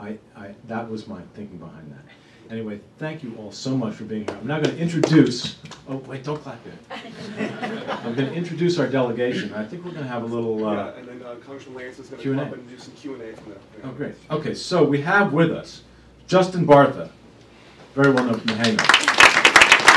I, 0.00 0.18
I, 0.36 0.54
that 0.66 0.90
was 0.90 1.06
my 1.06 1.20
thinking 1.34 1.58
behind 1.58 1.92
that. 1.92 2.52
Anyway, 2.52 2.80
thank 2.98 3.22
you 3.22 3.36
all 3.38 3.52
so 3.52 3.76
much 3.76 3.94
for 3.94 4.04
being 4.04 4.26
here. 4.26 4.36
I'm 4.40 4.46
now 4.48 4.58
going 4.60 4.74
to 4.74 4.82
introduce, 4.82 5.58
oh, 5.88 5.96
wait, 5.98 6.24
don't 6.24 6.42
clap 6.42 6.58
yet. 6.66 7.00
I'm 8.04 8.14
going 8.14 8.30
to 8.30 8.34
introduce 8.34 8.78
our 8.78 8.88
delegation. 8.88 9.52
I 9.54 9.64
think 9.64 9.84
we're 9.84 9.92
going 9.92 10.02
to 10.04 10.08
have 10.08 10.22
a 10.24 10.26
little. 10.26 10.66
Uh, 10.66 10.74
Yeah, 10.74 10.88
and 10.98 11.08
then 11.08 11.22
uh, 11.22 11.34
Congressman 11.36 11.76
Lance 11.76 11.98
is 12.00 12.08
gonna 12.08 12.22
come 12.22 12.38
up 12.40 12.52
and 12.52 12.68
do 12.68 12.78
some 12.78 12.94
Q 12.94 13.14
and 13.14 13.22
A 13.22 13.36
from 13.36 13.52
that. 13.52 13.60
Oh, 13.84 13.92
great. 13.92 14.14
Okay, 14.30 14.54
so 14.54 14.82
we 14.82 15.00
have 15.02 15.32
with 15.32 15.52
us 15.52 15.82
Justin 16.28 16.66
Bartha, 16.66 17.08
very 17.94 18.12
well 18.12 18.24
known 18.24 18.38
from 18.38 18.46
the 18.48 18.54
Hangar. 18.54 18.84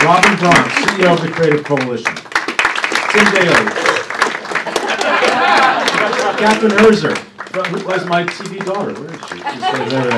Robin 0.06 0.36
Bronk, 0.40 0.72
CEO 0.72 1.14
of 1.14 1.22
the 1.22 1.30
Creative 1.30 1.64
Coalition. 1.64 2.16
Tim 3.12 3.26
Daly. 3.36 3.72
Kathrine 6.40 6.78
Herzer, 6.80 7.18
who 7.68 7.86
was 7.86 8.06
my 8.06 8.24
TV 8.24 8.64
daughter. 8.66 8.94
Where 8.94 9.14
is 9.14 9.20
she? 9.28 9.36
She's 9.36 9.92
there. 9.92 10.12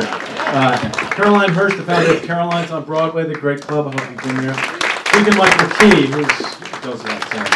Uh, 0.56 0.92
Caroline 1.16 1.50
Hirsch, 1.50 1.76
the 1.78 1.84
founder 1.84 2.14
of 2.14 2.24
Caroline's 2.24 2.70
on 2.72 2.86
Broadway, 2.86 3.26
the 3.26 3.34
great 3.34 3.62
club. 3.62 3.88
I 3.88 4.00
hope 4.00 4.12
you've 4.12 4.24
been 4.24 4.46
there. 4.46 4.54
Keegan 5.06 5.36
Michael 5.36 5.68
Key, 5.80 6.06
who 6.08 6.22
goes 6.86 7.02
without 7.02 7.24
saying. 7.32 7.50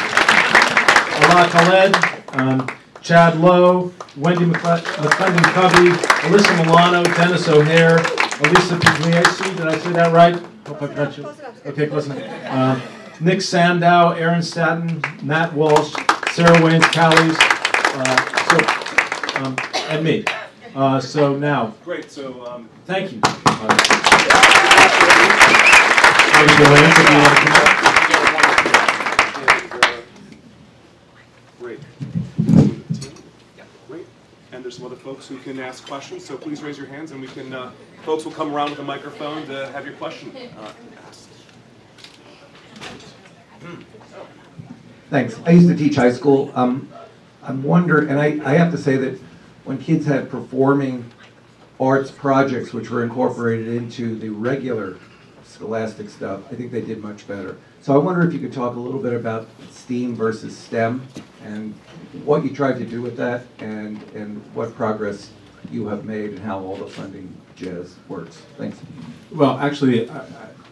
Allah 1.29 1.47
Khaled, 1.49 1.95
um, 2.39 2.67
Chad 3.01 3.39
Lowe, 3.39 3.93
Wendi 4.19 4.51
McCle- 4.51 4.81
McLendon 4.81 5.43
Covey, 5.53 5.89
Alyssa 6.27 6.65
Milano, 6.65 7.03
Denis 7.03 7.47
O'Hare, 7.47 7.99
Elisa 8.39 8.75
Pugliese, 8.77 9.57
did 9.57 9.67
I 9.67 9.77
say 9.79 9.91
that 9.93 10.13
right? 10.13 10.35
Hope 10.67 10.81
I 10.81 10.87
pronounced 10.87 11.19
it. 11.19 11.25
Okay, 11.65 11.87
close 11.87 12.05
enough. 12.07 12.51
Um, 12.51 12.81
Nick 13.19 13.41
Sandow, 13.41 14.11
Aaron 14.11 14.43
Staton, 14.43 15.01
Matt 15.23 15.53
Walsh, 15.53 15.93
Sarah 16.33 16.55
Waynes 16.57 16.83
Callies, 16.93 17.35
uh, 17.99 18.17
so, 18.49 18.57
um, 19.43 19.55
and 19.89 20.03
me. 20.03 20.23
Uh, 20.75 20.99
so 20.99 21.35
now, 21.35 21.73
Great, 21.83 22.11
so, 22.11 22.45
um, 22.45 22.69
thank 22.85 23.11
you. 23.13 23.19
Uh, 23.23 23.77
Maybe 26.37 26.53
Joanne, 26.53 26.91
if 26.91 26.97
you 27.09 27.17
want 27.17 27.33
to 27.33 27.41
come 27.41 27.55
up. 27.57 27.69
and, 29.49 29.65
uh, 29.73 30.01
Great. 31.59 31.79
Great. 33.87 34.05
And 34.51 34.56
there's 34.67 34.75
some 34.75 34.85
other 34.85 34.97
folks 34.97 35.29
who 35.29 35.37
can 35.37 35.61
ask 35.61 35.87
questions, 35.87 36.25
so 36.25 36.35
please 36.35 36.61
raise 36.61 36.77
your 36.77 36.87
hands 36.87 37.11
and 37.11 37.21
we 37.21 37.27
can, 37.27 37.53
uh, 37.53 37.71
folks 38.03 38.25
will 38.25 38.33
come 38.33 38.53
around 38.53 38.69
with 38.69 38.79
a 38.79 38.83
microphone 38.83 39.47
to 39.47 39.65
have 39.69 39.85
your 39.85 39.95
question 39.95 40.29
uh, 40.59 40.73
asked. 41.07 41.29
Thanks. 45.09 45.39
I 45.45 45.51
used 45.51 45.69
to 45.69 45.75
teach 45.77 45.95
high 45.95 46.11
school. 46.11 46.51
Um, 46.53 46.89
I'm 47.43 47.63
wondering, 47.63 48.09
and 48.09 48.19
I, 48.19 48.41
I 48.43 48.55
have 48.55 48.69
to 48.73 48.77
say 48.77 48.97
that 48.97 49.17
when 49.63 49.77
kids 49.77 50.05
had 50.05 50.29
performing 50.29 51.09
arts 51.79 52.11
projects 52.11 52.73
which 52.73 52.89
were 52.89 53.05
incorporated 53.05 53.69
into 53.69 54.19
the 54.19 54.27
regular 54.27 54.97
scholastic 55.45 56.09
stuff, 56.09 56.41
I 56.51 56.55
think 56.55 56.73
they 56.73 56.81
did 56.81 57.01
much 57.01 57.25
better. 57.25 57.55
So 57.81 57.93
I 57.93 57.97
wonder 57.97 58.25
if 58.27 58.33
you 58.33 58.39
could 58.39 58.53
talk 58.53 58.75
a 58.75 58.79
little 58.79 59.01
bit 59.01 59.13
about 59.13 59.47
STEAM 59.71 60.15
versus 60.15 60.57
STEM 60.57 61.07
and 61.43 61.73
what 62.25 62.43
you 62.43 62.53
tried 62.53 62.77
to 62.79 62.85
do 62.85 63.01
with 63.01 63.15
that 63.17 63.45
and, 63.59 64.01
and 64.13 64.43
what 64.53 64.75
progress 64.75 65.31
you 65.71 65.87
have 65.87 66.03
made 66.05 66.31
and 66.31 66.39
how 66.39 66.59
all 66.59 66.75
the 66.75 66.87
funding 66.87 67.33
jazz 67.55 67.95
works. 68.07 68.37
Thanks. 68.57 68.79
Well, 69.31 69.57
actually, 69.59 70.09
I, 70.09 70.19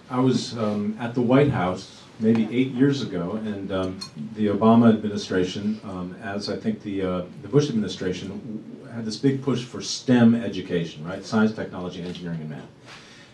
I- 0.09 0.19
was 0.19 0.57
um, 0.57 0.95
at 0.99 1.13
the 1.15 1.21
White 1.21 1.49
House 1.49 2.03
maybe 2.19 2.43
eight 2.51 2.71
years 2.71 3.01
ago, 3.01 3.39
and 3.43 3.71
um, 3.71 3.99
the 4.35 4.47
Obama 4.47 4.89
administration, 4.89 5.79
um, 5.83 6.15
as 6.21 6.49
I 6.49 6.55
think 6.55 6.81
the, 6.83 7.01
uh, 7.01 7.25
the 7.41 7.47
Bush 7.47 7.69
administration, 7.69 8.85
had 8.93 9.03
this 9.03 9.17
big 9.17 9.41
push 9.41 9.63
for 9.65 9.81
STEM 9.81 10.35
education, 10.35 11.03
right? 11.05 11.25
Science, 11.25 11.53
technology, 11.53 12.01
engineering, 12.01 12.39
and 12.41 12.49
math. 12.51 12.67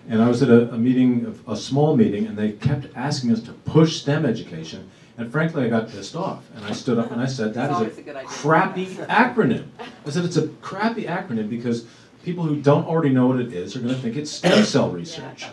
And 0.09 0.21
I 0.21 0.27
was 0.27 0.41
at 0.41 0.49
a, 0.49 0.73
a 0.73 0.77
meeting, 0.77 1.39
a 1.47 1.55
small 1.55 1.95
meeting, 1.95 2.27
and 2.27 2.37
they 2.37 2.53
kept 2.53 2.87
asking 2.95 3.31
us 3.31 3.41
to 3.43 3.53
push 3.53 4.01
STEM 4.01 4.25
education. 4.25 4.89
And 5.17 5.31
frankly, 5.31 5.63
I 5.63 5.69
got 5.69 5.89
pissed 5.89 6.15
off, 6.15 6.43
and 6.55 6.65
I 6.65 6.71
stood 6.71 6.97
up 6.97 7.11
and 7.11 7.21
I 7.21 7.27
said, 7.27 7.53
"That 7.53 7.69
is 7.87 7.97
a 7.97 8.11
a 8.11 8.23
crappy 8.23 8.87
acronym." 8.87 9.67
I 10.05 10.09
said, 10.09 10.25
"It's 10.25 10.37
a 10.37 10.47
crappy 10.61 11.03
acronym 11.03 11.49
because 11.49 11.85
people 12.23 12.43
who 12.43 12.55
don't 12.61 12.87
already 12.87 13.09
know 13.09 13.27
what 13.27 13.39
it 13.39 13.53
is 13.53 13.75
are 13.75 13.79
going 13.79 13.93
to 13.93 14.01
think 14.01 14.15
it's 14.15 14.31
stem 14.31 14.63
cell 14.63 14.89
research." 14.89 15.45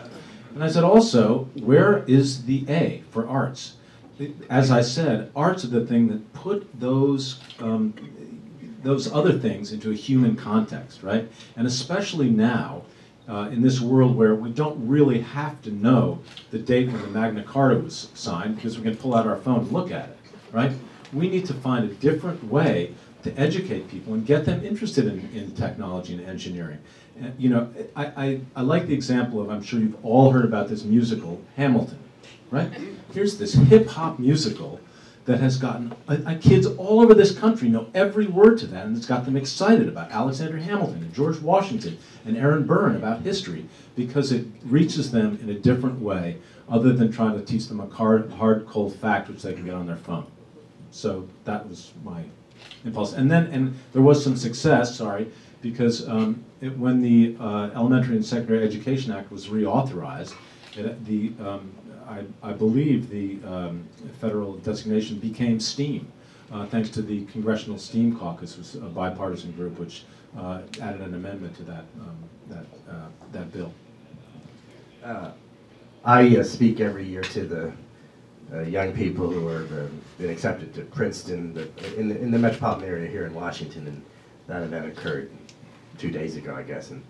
And 0.53 0.63
I 0.63 0.69
said, 0.69 0.83
also, 0.83 1.47
where 1.61 2.03
is 2.05 2.45
the 2.45 2.65
A 2.69 3.03
for 3.11 3.27
arts? 3.27 3.75
As 4.49 4.71
I 4.71 4.81
said, 4.81 5.31
arts 5.35 5.63
are 5.63 5.69
the 5.69 5.85
thing 5.85 6.07
that 6.09 6.33
put 6.33 6.67
those 6.79 7.39
um, 7.59 7.93
those 8.83 9.11
other 9.11 9.37
things 9.37 9.71
into 9.71 9.91
a 9.91 9.93
human 9.93 10.35
context, 10.35 11.03
right? 11.03 11.29
And 11.55 11.67
especially 11.67 12.29
now, 12.29 12.83
uh, 13.29 13.49
in 13.49 13.61
this 13.61 13.79
world 13.79 14.15
where 14.15 14.33
we 14.33 14.49
don't 14.49 14.87
really 14.87 15.21
have 15.21 15.61
to 15.61 15.71
know 15.71 16.19
the 16.51 16.57
date 16.57 16.87
when 16.91 17.01
the 17.01 17.07
Magna 17.07 17.43
Carta 17.43 17.79
was 17.79 18.09
signed 18.15 18.55
because 18.55 18.77
we 18.77 18.83
can 18.83 18.97
pull 18.97 19.15
out 19.15 19.27
our 19.27 19.37
phone 19.37 19.59
and 19.59 19.71
look 19.71 19.91
at 19.91 20.09
it, 20.09 20.17
right? 20.51 20.71
We 21.13 21.29
need 21.29 21.45
to 21.45 21.53
find 21.53 21.89
a 21.89 21.93
different 21.95 22.43
way 22.43 22.95
to 23.23 23.37
educate 23.37 23.89
people 23.89 24.13
and 24.13 24.25
get 24.25 24.45
them 24.45 24.65
interested 24.65 25.05
in, 25.05 25.29
in 25.33 25.51
technology 25.51 26.13
and 26.13 26.25
engineering. 26.25 26.79
And, 27.19 27.33
you 27.37 27.49
know, 27.49 27.71
I, 27.95 28.05
I, 28.05 28.41
I 28.55 28.61
like 28.61 28.87
the 28.87 28.93
example 28.93 29.41
of, 29.41 29.49
I'm 29.49 29.61
sure 29.61 29.79
you've 29.79 30.03
all 30.03 30.31
heard 30.31 30.45
about 30.45 30.69
this 30.69 30.83
musical, 30.83 31.41
Hamilton, 31.55 31.99
right? 32.49 32.71
Here's 33.13 33.37
this 33.37 33.53
hip 33.53 33.87
hop 33.87 34.19
musical 34.19 34.79
that 35.29 35.39
has 35.39 35.57
gotten 35.57 35.93
uh, 36.07 36.17
uh, 36.25 36.35
kids 36.41 36.65
all 36.65 37.01
over 37.01 37.13
this 37.13 37.37
country 37.37 37.69
know 37.69 37.87
every 37.93 38.25
word 38.25 38.57
to 38.57 38.65
that, 38.65 38.87
and 38.87 38.97
it's 38.97 39.05
got 39.05 39.25
them 39.25 39.37
excited 39.37 39.87
about 39.87 40.09
Alexander 40.09 40.57
Hamilton 40.57 41.03
and 41.03 41.13
George 41.13 41.37
Washington 41.37 41.99
and 42.25 42.35
Aaron 42.35 42.65
Burr 42.65 42.95
about 42.95 43.21
history 43.21 43.67
because 43.95 44.31
it 44.31 44.47
reaches 44.63 45.11
them 45.11 45.37
in 45.39 45.47
a 45.51 45.53
different 45.53 45.99
way, 45.99 46.37
other 46.67 46.93
than 46.93 47.11
trying 47.11 47.39
to 47.39 47.45
teach 47.45 47.67
them 47.67 47.79
a 47.79 47.85
hard, 47.85 48.31
hard 48.31 48.65
cold 48.65 48.95
fact 48.95 49.29
which 49.29 49.43
they 49.43 49.53
can 49.53 49.65
get 49.65 49.75
on 49.75 49.85
their 49.85 49.97
phone. 49.97 50.25
So 50.89 51.27
that 51.43 51.69
was 51.69 51.93
my 52.03 52.23
impulse, 52.83 53.13
and 53.13 53.29
then 53.29 53.45
and 53.51 53.77
there 53.93 54.01
was 54.01 54.23
some 54.23 54.35
success. 54.35 54.97
Sorry, 54.97 55.31
because 55.61 56.09
um, 56.09 56.43
it, 56.59 56.75
when 56.75 57.03
the 57.03 57.37
uh, 57.39 57.69
Elementary 57.75 58.15
and 58.15 58.25
Secondary 58.25 58.63
Education 58.65 59.11
Act 59.11 59.31
was 59.31 59.45
reauthorized, 59.45 60.33
it, 60.75 61.05
the 61.05 61.33
um, 61.39 61.71
I, 62.09 62.23
I 62.41 62.53
believe 62.53 63.09
the 63.09 63.39
um, 63.47 63.87
federal 64.19 64.57
designation 64.57 65.19
became 65.19 65.59
STEAM, 65.59 66.11
uh, 66.51 66.65
thanks 66.65 66.89
to 66.91 67.03
the 67.03 67.25
Congressional 67.25 67.77
STEAM 67.77 68.17
Caucus, 68.17 68.57
was 68.57 68.75
a 68.75 68.79
bipartisan 68.79 69.51
group 69.51 69.77
which 69.77 70.05
uh, 70.35 70.61
added 70.81 71.01
an 71.01 71.13
amendment 71.13 71.55
to 71.57 71.63
that 71.63 71.85
um, 72.01 72.17
that 72.47 72.65
uh, 72.89 73.07
that 73.31 73.53
bill. 73.53 73.71
Uh, 75.03 75.31
I 76.03 76.37
uh, 76.37 76.43
speak 76.43 76.79
every 76.79 77.05
year 77.05 77.21
to 77.21 77.43
the 77.45 77.73
uh, 78.51 78.61
young 78.61 78.91
people 78.93 79.29
who 79.29 79.47
are 79.47 79.63
uh, 79.65 79.87
been 80.17 80.31
accepted 80.31 80.73
to 80.73 80.81
Princeton 80.81 81.53
the, 81.53 81.69
in, 81.95 82.09
the, 82.09 82.19
in 82.19 82.31
the 82.31 82.39
metropolitan 82.39 82.89
area 82.89 83.09
here 83.09 83.27
in 83.27 83.33
Washington, 83.35 83.85
and 83.87 84.03
that 84.47 84.63
event 84.63 84.87
occurred 84.87 85.29
two 85.99 86.09
days 86.09 86.37
ago, 86.37 86.55
I 86.55 86.63
guess. 86.63 86.89
And 86.89 87.03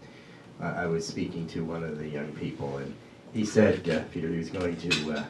I 0.60 0.84
I 0.84 0.86
was 0.88 1.08
speaking 1.08 1.48
to 1.48 1.64
one 1.64 1.84
of 1.84 1.98
the 2.00 2.08
young 2.08 2.34
people, 2.34 2.78
and 2.78 2.94
he 3.34 3.46
said, 3.46 3.88
uh, 3.90 4.02
Peter, 4.12 4.30
he 4.30 4.38
was 4.38 4.50
going 4.50 4.76
to 4.78 5.12
uh, 5.12 5.24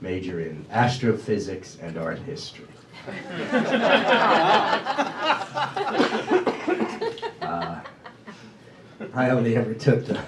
major 0.00 0.40
in 0.40 0.64
astrophysics 0.70 1.78
and 1.80 1.98
art 1.98 2.18
history. 2.20 2.66
Uh, 7.40 7.80
I 9.12 9.30
only 9.30 9.56
ever 9.56 9.74
took 9.74 10.06
the, 10.06 10.18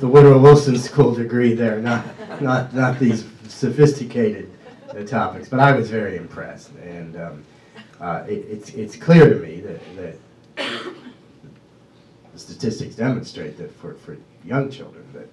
the 0.00 0.08
Woodrow 0.08 0.38
Wilson 0.38 0.76
School 0.78 1.14
degree 1.14 1.54
there, 1.54 1.78
not, 1.80 2.04
not, 2.40 2.74
not 2.74 2.98
these 2.98 3.24
sophisticated 3.48 4.50
uh, 4.90 5.02
topics. 5.04 5.48
But 5.48 5.60
I 5.60 5.72
was 5.72 5.88
very 5.90 6.16
impressed, 6.16 6.72
and 6.82 7.16
um, 7.16 7.44
uh, 8.00 8.24
it, 8.28 8.44
it's, 8.50 8.70
it's 8.70 8.96
clear 8.96 9.32
to 9.32 9.36
me 9.40 9.60
that, 9.60 9.80
that 9.96 10.16
the 12.32 12.38
statistics 12.38 12.96
demonstrate 12.96 13.56
that 13.58 13.72
for, 13.76 13.94
for 13.94 14.16
young 14.44 14.70
children, 14.70 15.04
that 15.14 15.28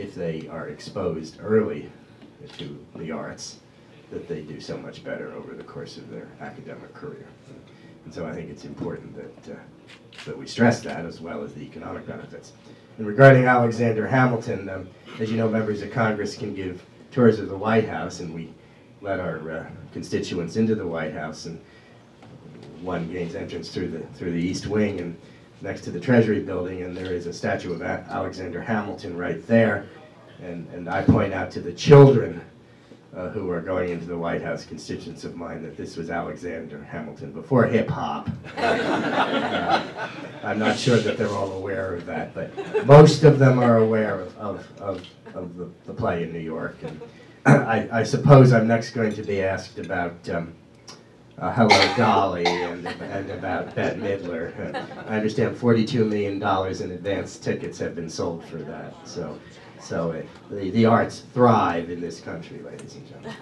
if 0.00 0.14
they 0.14 0.48
are 0.48 0.68
exposed 0.68 1.36
early 1.42 1.90
to 2.56 2.84
the 2.96 3.12
arts, 3.12 3.58
that 4.10 4.26
they 4.26 4.40
do 4.40 4.58
so 4.58 4.76
much 4.78 5.04
better 5.04 5.32
over 5.34 5.54
the 5.54 5.62
course 5.62 5.98
of 5.98 6.10
their 6.10 6.26
academic 6.40 6.92
career. 6.94 7.26
And 8.04 8.12
so 8.12 8.26
I 8.26 8.32
think 8.32 8.50
it's 8.50 8.64
important 8.64 9.14
that, 9.14 9.54
uh, 9.54 9.58
that 10.24 10.36
we 10.36 10.46
stress 10.46 10.80
that 10.80 11.04
as 11.04 11.20
well 11.20 11.44
as 11.44 11.52
the 11.52 11.60
economic 11.60 12.06
benefits. 12.06 12.54
And 12.96 13.06
regarding 13.06 13.44
Alexander 13.44 14.06
Hamilton, 14.06 14.68
um, 14.70 14.88
as 15.20 15.30
you 15.30 15.36
know, 15.36 15.48
members 15.48 15.82
of 15.82 15.90
Congress 15.90 16.36
can 16.36 16.54
give 16.54 16.82
tours 17.10 17.38
of 17.38 17.48
the 17.48 17.56
White 17.56 17.86
House, 17.86 18.20
and 18.20 18.34
we 18.34 18.52
let 19.02 19.20
our 19.20 19.50
uh, 19.50 19.66
constituents 19.92 20.56
into 20.56 20.74
the 20.74 20.86
White 20.86 21.12
House, 21.12 21.44
and 21.44 21.60
one 22.80 23.10
gains 23.12 23.34
entrance 23.34 23.70
through 23.70 23.88
the 23.88 24.00
through 24.14 24.32
the 24.32 24.38
East 24.38 24.66
Wing 24.66 25.00
and 25.00 25.16
next 25.60 25.82
to 25.82 25.90
the 25.90 26.00
Treasury 26.00 26.40
Building, 26.40 26.82
and 26.82 26.96
there 26.96 27.12
is 27.12 27.26
a 27.26 27.32
statue 27.32 27.72
of 27.72 27.82
A- 27.82 28.06
Alexander 28.08 28.60
Hamilton 28.60 29.16
right 29.16 29.46
there. 29.46 29.86
And 30.42 30.66
and 30.72 30.88
I 30.88 31.02
point 31.02 31.34
out 31.34 31.50
to 31.52 31.60
the 31.60 31.72
children 31.72 32.40
uh, 33.14 33.28
who 33.30 33.50
are 33.50 33.60
going 33.60 33.90
into 33.90 34.06
the 34.06 34.16
White 34.16 34.42
House, 34.42 34.64
constituents 34.64 35.24
of 35.24 35.36
mine, 35.36 35.62
that 35.62 35.76
this 35.76 35.96
was 35.96 36.10
Alexander 36.10 36.82
Hamilton 36.82 37.32
before 37.32 37.66
hip 37.66 37.88
hop. 37.88 38.30
Uh, 38.56 39.82
I'm 40.42 40.58
not 40.58 40.78
sure 40.78 40.96
that 40.98 41.18
they're 41.18 41.28
all 41.28 41.52
aware 41.52 41.94
of 41.94 42.06
that, 42.06 42.34
but 42.34 42.86
most 42.86 43.24
of 43.24 43.38
them 43.38 43.58
are 43.58 43.78
aware 43.78 44.20
of, 44.20 44.38
of, 44.38 44.80
of, 44.80 45.06
of 45.34 45.56
the, 45.56 45.68
the 45.86 45.92
play 45.92 46.22
in 46.22 46.32
New 46.32 46.38
York. 46.38 46.76
And 46.82 47.00
I, 47.46 47.88
I 48.00 48.02
suppose 48.04 48.52
I'm 48.52 48.68
next 48.68 48.90
going 48.92 49.12
to 49.14 49.22
be 49.22 49.42
asked 49.42 49.78
about 49.78 50.28
um, 50.30 50.54
uh, 51.40 51.52
Hello 51.52 51.96
Dolly 51.96 52.44
and, 52.46 52.86
and 52.86 53.30
about 53.30 53.74
Bette 53.74 53.98
Midler. 53.98 54.52
I 55.08 55.16
understand 55.16 55.56
$42 55.56 56.06
million 56.06 56.36
in 56.36 56.90
advance 56.92 57.38
tickets 57.38 57.78
have 57.78 57.94
been 57.94 58.10
sold 58.10 58.44
for 58.44 58.58
that. 58.58 58.94
So, 59.08 59.38
so 59.80 60.10
it, 60.12 60.28
the, 60.50 60.70
the 60.70 60.84
arts 60.84 61.22
thrive 61.32 61.90
in 61.90 62.00
this 62.00 62.20
country, 62.20 62.60
ladies 62.60 62.94
and 62.96 63.08
gentlemen. 63.08 63.34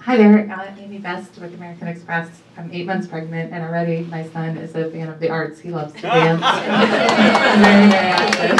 Hi 0.00 0.16
there, 0.16 0.50
uh, 0.50 0.74
Amy 0.80 0.98
Best 0.98 1.38
with 1.38 1.54
American 1.54 1.86
Express. 1.86 2.28
I'm 2.58 2.68
eight 2.72 2.86
months 2.86 3.06
pregnant 3.06 3.52
and 3.52 3.62
already 3.62 4.00
my 4.10 4.28
son 4.30 4.58
is 4.58 4.74
a 4.74 4.90
fan 4.90 5.08
of 5.08 5.20
the 5.20 5.30
arts. 5.30 5.60
He 5.60 5.70
loves 5.70 5.94
to 5.94 6.02
dance. 6.02 6.40
very, 6.40 7.88
very 7.88 8.02
active. 8.02 8.58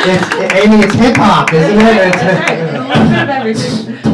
It's, 0.00 0.32
Amy, 0.54 0.76
it's 0.84 0.94
hip 0.94 1.16
hop, 1.16 1.52
isn't 1.52 1.80
it? 1.80 2.14
It's- 3.46 4.04
A 4.04 4.07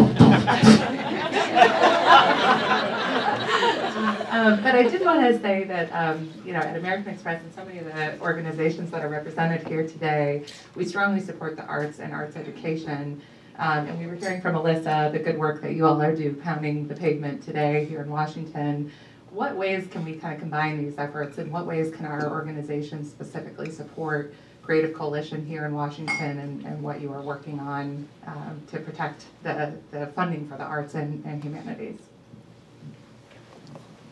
Um, 4.34 4.62
but 4.62 4.74
I 4.74 4.82
did 4.82 5.02
want 5.02 5.20
to 5.20 5.40
say 5.40 5.64
that, 5.64 5.90
um, 5.92 6.30
you 6.44 6.52
know, 6.52 6.58
at 6.58 6.76
American 6.76 7.14
Express 7.14 7.40
and 7.42 7.54
so 7.54 7.64
many 7.64 7.78
of 7.78 7.86
the 7.86 8.20
organizations 8.20 8.90
that 8.90 9.02
are 9.02 9.08
represented 9.08 9.66
here 9.66 9.86
today, 9.86 10.44
we 10.74 10.84
strongly 10.84 11.20
support 11.20 11.56
the 11.56 11.62
arts 11.64 11.98
and 12.00 12.12
arts 12.12 12.36
education. 12.36 13.22
Um, 13.56 13.86
and 13.86 13.98
we 13.98 14.06
were 14.06 14.16
hearing 14.16 14.40
from 14.40 14.56
Alyssa 14.56 15.12
the 15.12 15.20
good 15.20 15.38
work 15.38 15.62
that 15.62 15.74
you 15.74 15.86
all 15.86 16.02
are 16.02 16.14
doing, 16.14 16.34
pounding 16.34 16.88
the 16.88 16.94
pavement 16.94 17.42
today 17.44 17.84
here 17.84 18.02
in 18.02 18.10
Washington. 18.10 18.90
What 19.30 19.56
ways 19.56 19.86
can 19.86 20.04
we 20.04 20.16
kind 20.16 20.34
of 20.34 20.40
combine 20.40 20.84
these 20.84 20.98
efforts, 20.98 21.38
and 21.38 21.52
what 21.52 21.64
ways 21.64 21.92
can 21.94 22.04
our 22.04 22.28
organization 22.28 23.04
specifically 23.04 23.70
support 23.70 24.34
Creative 24.64 24.94
Coalition 24.94 25.44
here 25.44 25.66
in 25.66 25.74
Washington 25.74 26.38
and, 26.38 26.64
and 26.64 26.82
what 26.82 27.02
you 27.02 27.12
are 27.12 27.20
working 27.20 27.60
on 27.60 28.08
um, 28.26 28.62
to 28.70 28.78
protect 28.80 29.26
the, 29.42 29.74
the 29.90 30.06
funding 30.08 30.48
for 30.48 30.56
the 30.56 30.64
arts 30.64 30.94
and, 30.94 31.22
and 31.26 31.42
humanities? 31.42 31.98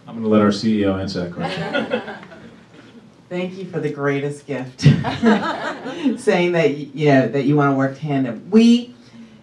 I'm 0.07 0.15
going 0.15 0.25
to 0.25 0.29
let 0.29 0.43
our 0.43 0.49
CEO 0.49 1.01
answer 1.01 1.21
that 1.21 1.33
question. 1.33 2.03
Thank 3.31 3.55
you 3.55 3.65
for 3.65 3.81
the 3.81 3.88
greatest 3.88 4.47
gift. 4.47 4.81
Saying 6.21 6.53
that 6.53 6.77
you 6.77 7.07
know 7.07 7.29
that 7.29 7.45
you 7.45 7.57
want 7.57 7.73
to 7.73 7.77
work 7.77 7.99
tandem. 7.99 8.51
We, 8.51 8.95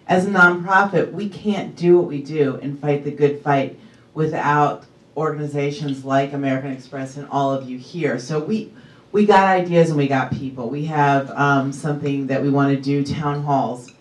as 0.06 0.26
a 0.26 0.30
nonprofit, 0.30 1.10
we 1.10 1.28
can't 1.28 1.74
do 1.74 1.98
what 1.98 2.06
we 2.06 2.22
do 2.22 2.60
and 2.62 2.78
fight 2.78 3.02
the 3.02 3.10
good 3.10 3.42
fight 3.42 3.76
without 4.14 4.84
organizations 5.16 6.04
like 6.04 6.34
American 6.34 6.70
Express 6.70 7.16
and 7.16 7.26
all 7.30 7.52
of 7.52 7.68
you 7.68 7.78
here. 7.78 8.20
So 8.20 8.38
we 8.38 8.72
we 9.12 9.26
got 9.26 9.48
ideas 9.48 9.90
and 9.90 9.98
we 9.98 10.06
got 10.06 10.32
people. 10.32 10.68
We 10.68 10.84
have 10.86 11.30
um, 11.30 11.72
something 11.72 12.26
that 12.28 12.42
we 12.42 12.50
want 12.50 12.74
to 12.74 12.80
do 12.80 13.04
town 13.04 13.42
halls. 13.42 13.92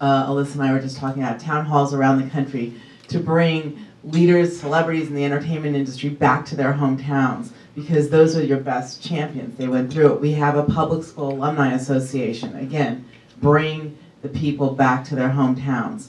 Uh, 0.00 0.26
Alyssa 0.26 0.54
and 0.54 0.62
I 0.62 0.72
were 0.72 0.80
just 0.80 0.96
talking 0.96 1.22
about 1.22 1.38
town 1.38 1.66
halls 1.66 1.92
around 1.92 2.22
the 2.22 2.30
country 2.30 2.72
to 3.08 3.18
bring 3.18 3.86
leaders, 4.02 4.58
celebrities 4.58 5.08
in 5.08 5.14
the 5.14 5.24
entertainment 5.24 5.76
industry 5.76 6.08
back 6.08 6.46
to 6.46 6.56
their 6.56 6.72
hometowns 6.72 7.50
because 7.74 8.08
those 8.08 8.36
are 8.36 8.42
your 8.42 8.60
best 8.60 9.02
champions. 9.02 9.58
They 9.58 9.68
went 9.68 9.92
through 9.92 10.14
it. 10.14 10.20
We 10.20 10.32
have 10.32 10.56
a 10.56 10.62
public 10.62 11.04
school 11.04 11.32
alumni 11.32 11.74
association. 11.74 12.56
Again, 12.56 13.04
bring 13.38 13.98
the 14.22 14.28
people 14.30 14.72
back 14.72 15.04
to 15.06 15.14
their 15.14 15.30
hometowns. 15.30 16.08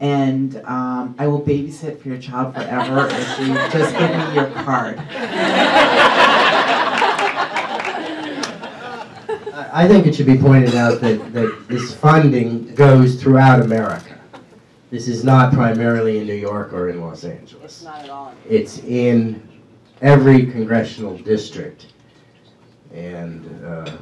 And 0.00 0.56
um, 0.64 1.14
I 1.18 1.26
will 1.26 1.42
babysit 1.42 2.00
for 2.00 2.08
your 2.08 2.16
child 2.16 2.54
forever 2.54 3.06
if 3.10 3.38
you 3.38 3.54
just 3.54 3.94
give 3.98 4.10
me 4.10 4.34
your 4.34 4.50
card. 4.64 4.96
I 9.72 9.86
think 9.86 10.06
it 10.06 10.14
should 10.14 10.26
be 10.26 10.38
pointed 10.38 10.74
out 10.74 11.00
that, 11.00 11.32
that 11.32 11.68
this 11.68 11.94
funding 11.94 12.74
goes 12.74 13.20
throughout 13.20 13.60
America. 13.60 14.18
This 14.90 15.06
is 15.06 15.22
not 15.22 15.52
primarily 15.52 16.18
in 16.18 16.26
New 16.26 16.34
York 16.34 16.72
or 16.72 16.88
in 16.88 17.00
Los 17.00 17.24
Angeles. 17.24 17.82
not 17.84 18.02
at 18.02 18.10
all. 18.10 18.34
It's 18.48 18.78
in 18.78 19.48
every 20.02 20.46
congressional 20.46 21.16
district. 21.18 21.92
And 22.92 23.64
uh, 23.64 23.96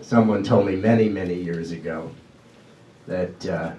someone 0.00 0.42
told 0.42 0.66
me 0.66 0.74
many, 0.74 1.08
many 1.08 1.34
years 1.34 1.70
ago 1.70 2.10
that 3.06 3.46
uh, 3.46 3.72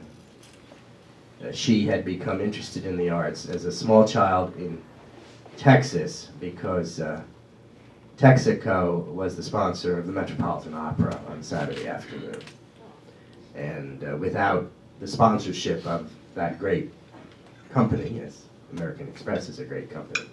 she 1.51 1.85
had 1.85 2.05
become 2.05 2.39
interested 2.39 2.85
in 2.85 2.95
the 2.95 3.09
arts 3.09 3.47
as 3.47 3.65
a 3.65 3.71
small 3.71 4.07
child 4.07 4.55
in 4.55 4.81
Texas 5.57 6.29
because 6.39 7.01
uh, 7.01 7.21
Texaco 8.17 9.05
was 9.07 9.35
the 9.35 9.43
sponsor 9.43 9.97
of 9.97 10.05
the 10.05 10.11
Metropolitan 10.11 10.75
Opera 10.75 11.19
on 11.29 11.41
Saturday 11.41 11.87
afternoon. 11.87 12.39
And 13.55 14.03
uh, 14.03 14.15
without 14.17 14.69
the 14.99 15.07
sponsorship 15.07 15.85
of 15.85 16.11
that 16.35 16.59
great 16.59 16.91
company, 17.71 18.21
as 18.21 18.43
American 18.71 19.07
Express 19.07 19.49
is 19.49 19.59
a 19.59 19.65
great 19.65 19.89
company, 19.89 20.29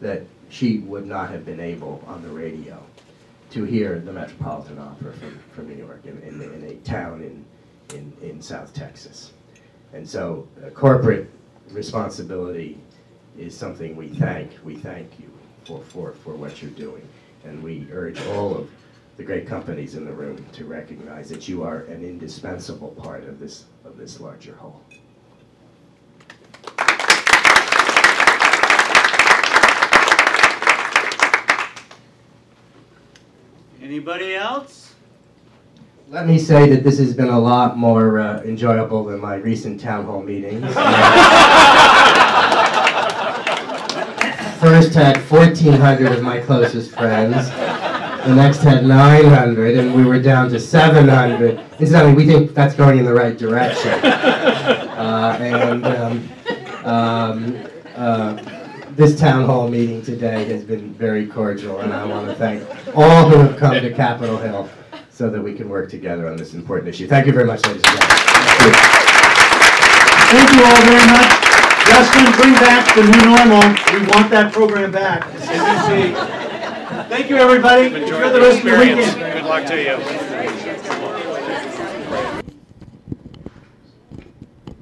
that 0.00 0.22
she 0.50 0.80
would 0.80 1.06
not 1.06 1.30
have 1.30 1.46
been 1.46 1.60
able 1.60 2.02
on 2.06 2.22
the 2.22 2.28
radio 2.28 2.82
to 3.50 3.64
hear 3.64 3.98
the 3.98 4.12
Metropolitan 4.12 4.78
Opera 4.78 5.12
from, 5.14 5.38
from 5.52 5.68
New 5.68 5.76
York 5.76 6.04
in, 6.04 6.20
in, 6.22 6.42
in 6.42 6.64
a 6.64 6.74
town 6.76 7.22
in, 7.22 7.44
in, 7.96 8.12
in 8.20 8.42
South 8.42 8.74
Texas. 8.74 9.32
And 9.94 10.08
so 10.08 10.46
uh, 10.64 10.68
corporate 10.70 11.30
responsibility 11.70 12.78
is 13.38 13.56
something 13.56 13.96
we 13.96 14.08
thank, 14.08 14.52
we 14.62 14.76
thank 14.76 15.18
you 15.18 15.37
for, 15.68 15.82
for, 15.82 16.12
for 16.12 16.34
what 16.34 16.62
you're 16.62 16.70
doing. 16.70 17.06
And 17.44 17.62
we 17.62 17.86
urge 17.92 18.20
all 18.28 18.56
of 18.56 18.70
the 19.18 19.22
great 19.22 19.46
companies 19.46 19.96
in 19.96 20.06
the 20.06 20.12
room 20.12 20.44
to 20.52 20.64
recognize 20.64 21.28
that 21.28 21.46
you 21.46 21.62
are 21.62 21.80
an 21.82 22.02
indispensable 22.02 22.88
part 22.88 23.24
of 23.24 23.38
this, 23.38 23.66
of 23.84 23.98
this 23.98 24.18
larger 24.18 24.54
whole. 24.54 24.82
Anybody 33.82 34.34
else? 34.34 34.94
Let 36.08 36.26
me 36.26 36.38
say 36.38 36.70
that 36.70 36.82
this 36.82 36.98
has 36.98 37.12
been 37.14 37.28
a 37.28 37.38
lot 37.38 37.76
more 37.76 38.18
uh, 38.18 38.42
enjoyable 38.42 39.04
than 39.04 39.20
my 39.20 39.34
recent 39.34 39.80
town 39.80 40.06
hall 40.06 40.22
meetings. 40.22 40.64
First 44.60 44.92
had 44.92 45.18
1,400 45.30 46.10
of 46.10 46.22
my 46.22 46.40
closest 46.40 46.90
friends. 46.90 47.48
The 48.26 48.34
next 48.34 48.58
had 48.58 48.84
900, 48.84 49.78
and 49.78 49.94
we 49.94 50.04
were 50.04 50.20
down 50.20 50.50
to 50.50 50.58
700. 50.58 51.60
Incidentally, 51.78 52.14
we 52.14 52.26
think 52.26 52.54
that's 52.54 52.74
going 52.74 52.98
in 52.98 53.04
the 53.04 53.14
right 53.14 53.36
direction. 53.36 54.00
Uh, 54.98 55.38
and 55.40 55.86
um, 55.86 56.28
um, 56.84 57.68
uh, 57.94 58.34
this 58.96 59.18
town 59.18 59.44
hall 59.44 59.68
meeting 59.68 60.02
today 60.02 60.44
has 60.46 60.64
been 60.64 60.92
very 60.94 61.24
cordial, 61.24 61.78
and 61.80 61.94
I 61.94 62.04
want 62.04 62.26
to 62.26 62.34
thank 62.34 62.68
all 62.96 63.28
who 63.30 63.38
have 63.38 63.56
come 63.56 63.74
to 63.74 63.92
Capitol 63.94 64.36
Hill 64.38 64.68
so 65.08 65.30
that 65.30 65.40
we 65.40 65.54
can 65.54 65.68
work 65.68 65.88
together 65.88 66.28
on 66.28 66.36
this 66.36 66.52
important 66.54 66.88
issue. 66.88 67.06
Thank 67.06 67.26
you 67.26 67.32
very 67.32 67.46
much, 67.46 67.64
ladies 67.64 67.84
and 67.86 68.00
gentlemen. 68.00 68.16
Thank 68.16 68.74
you. 68.74 68.82
Thank 70.36 70.52
you 70.52 70.64
all 70.64 70.82
very 70.82 71.06
much. 71.12 71.57
Justin, 71.88 72.32
bring 72.36 72.54
back 72.54 72.94
the 72.94 73.02
new 73.02 73.22
normal. 73.24 73.64
We 73.92 74.06
want 74.12 74.30
that 74.30 74.52
program 74.52 74.92
back. 74.92 75.26
As 75.34 75.48
you 75.48 76.12
see. 76.12 76.48
Thank 77.08 77.30
you, 77.30 77.36
everybody. 77.36 77.86
Enjoy 77.86 78.30
the 78.30 78.40
rest 78.40 78.58
of 78.58 78.64
your 78.64 78.78
weekend. 78.78 79.16
Good 79.16 79.44
luck 79.44 79.66
to 79.66 79.82
you. 79.82 80.27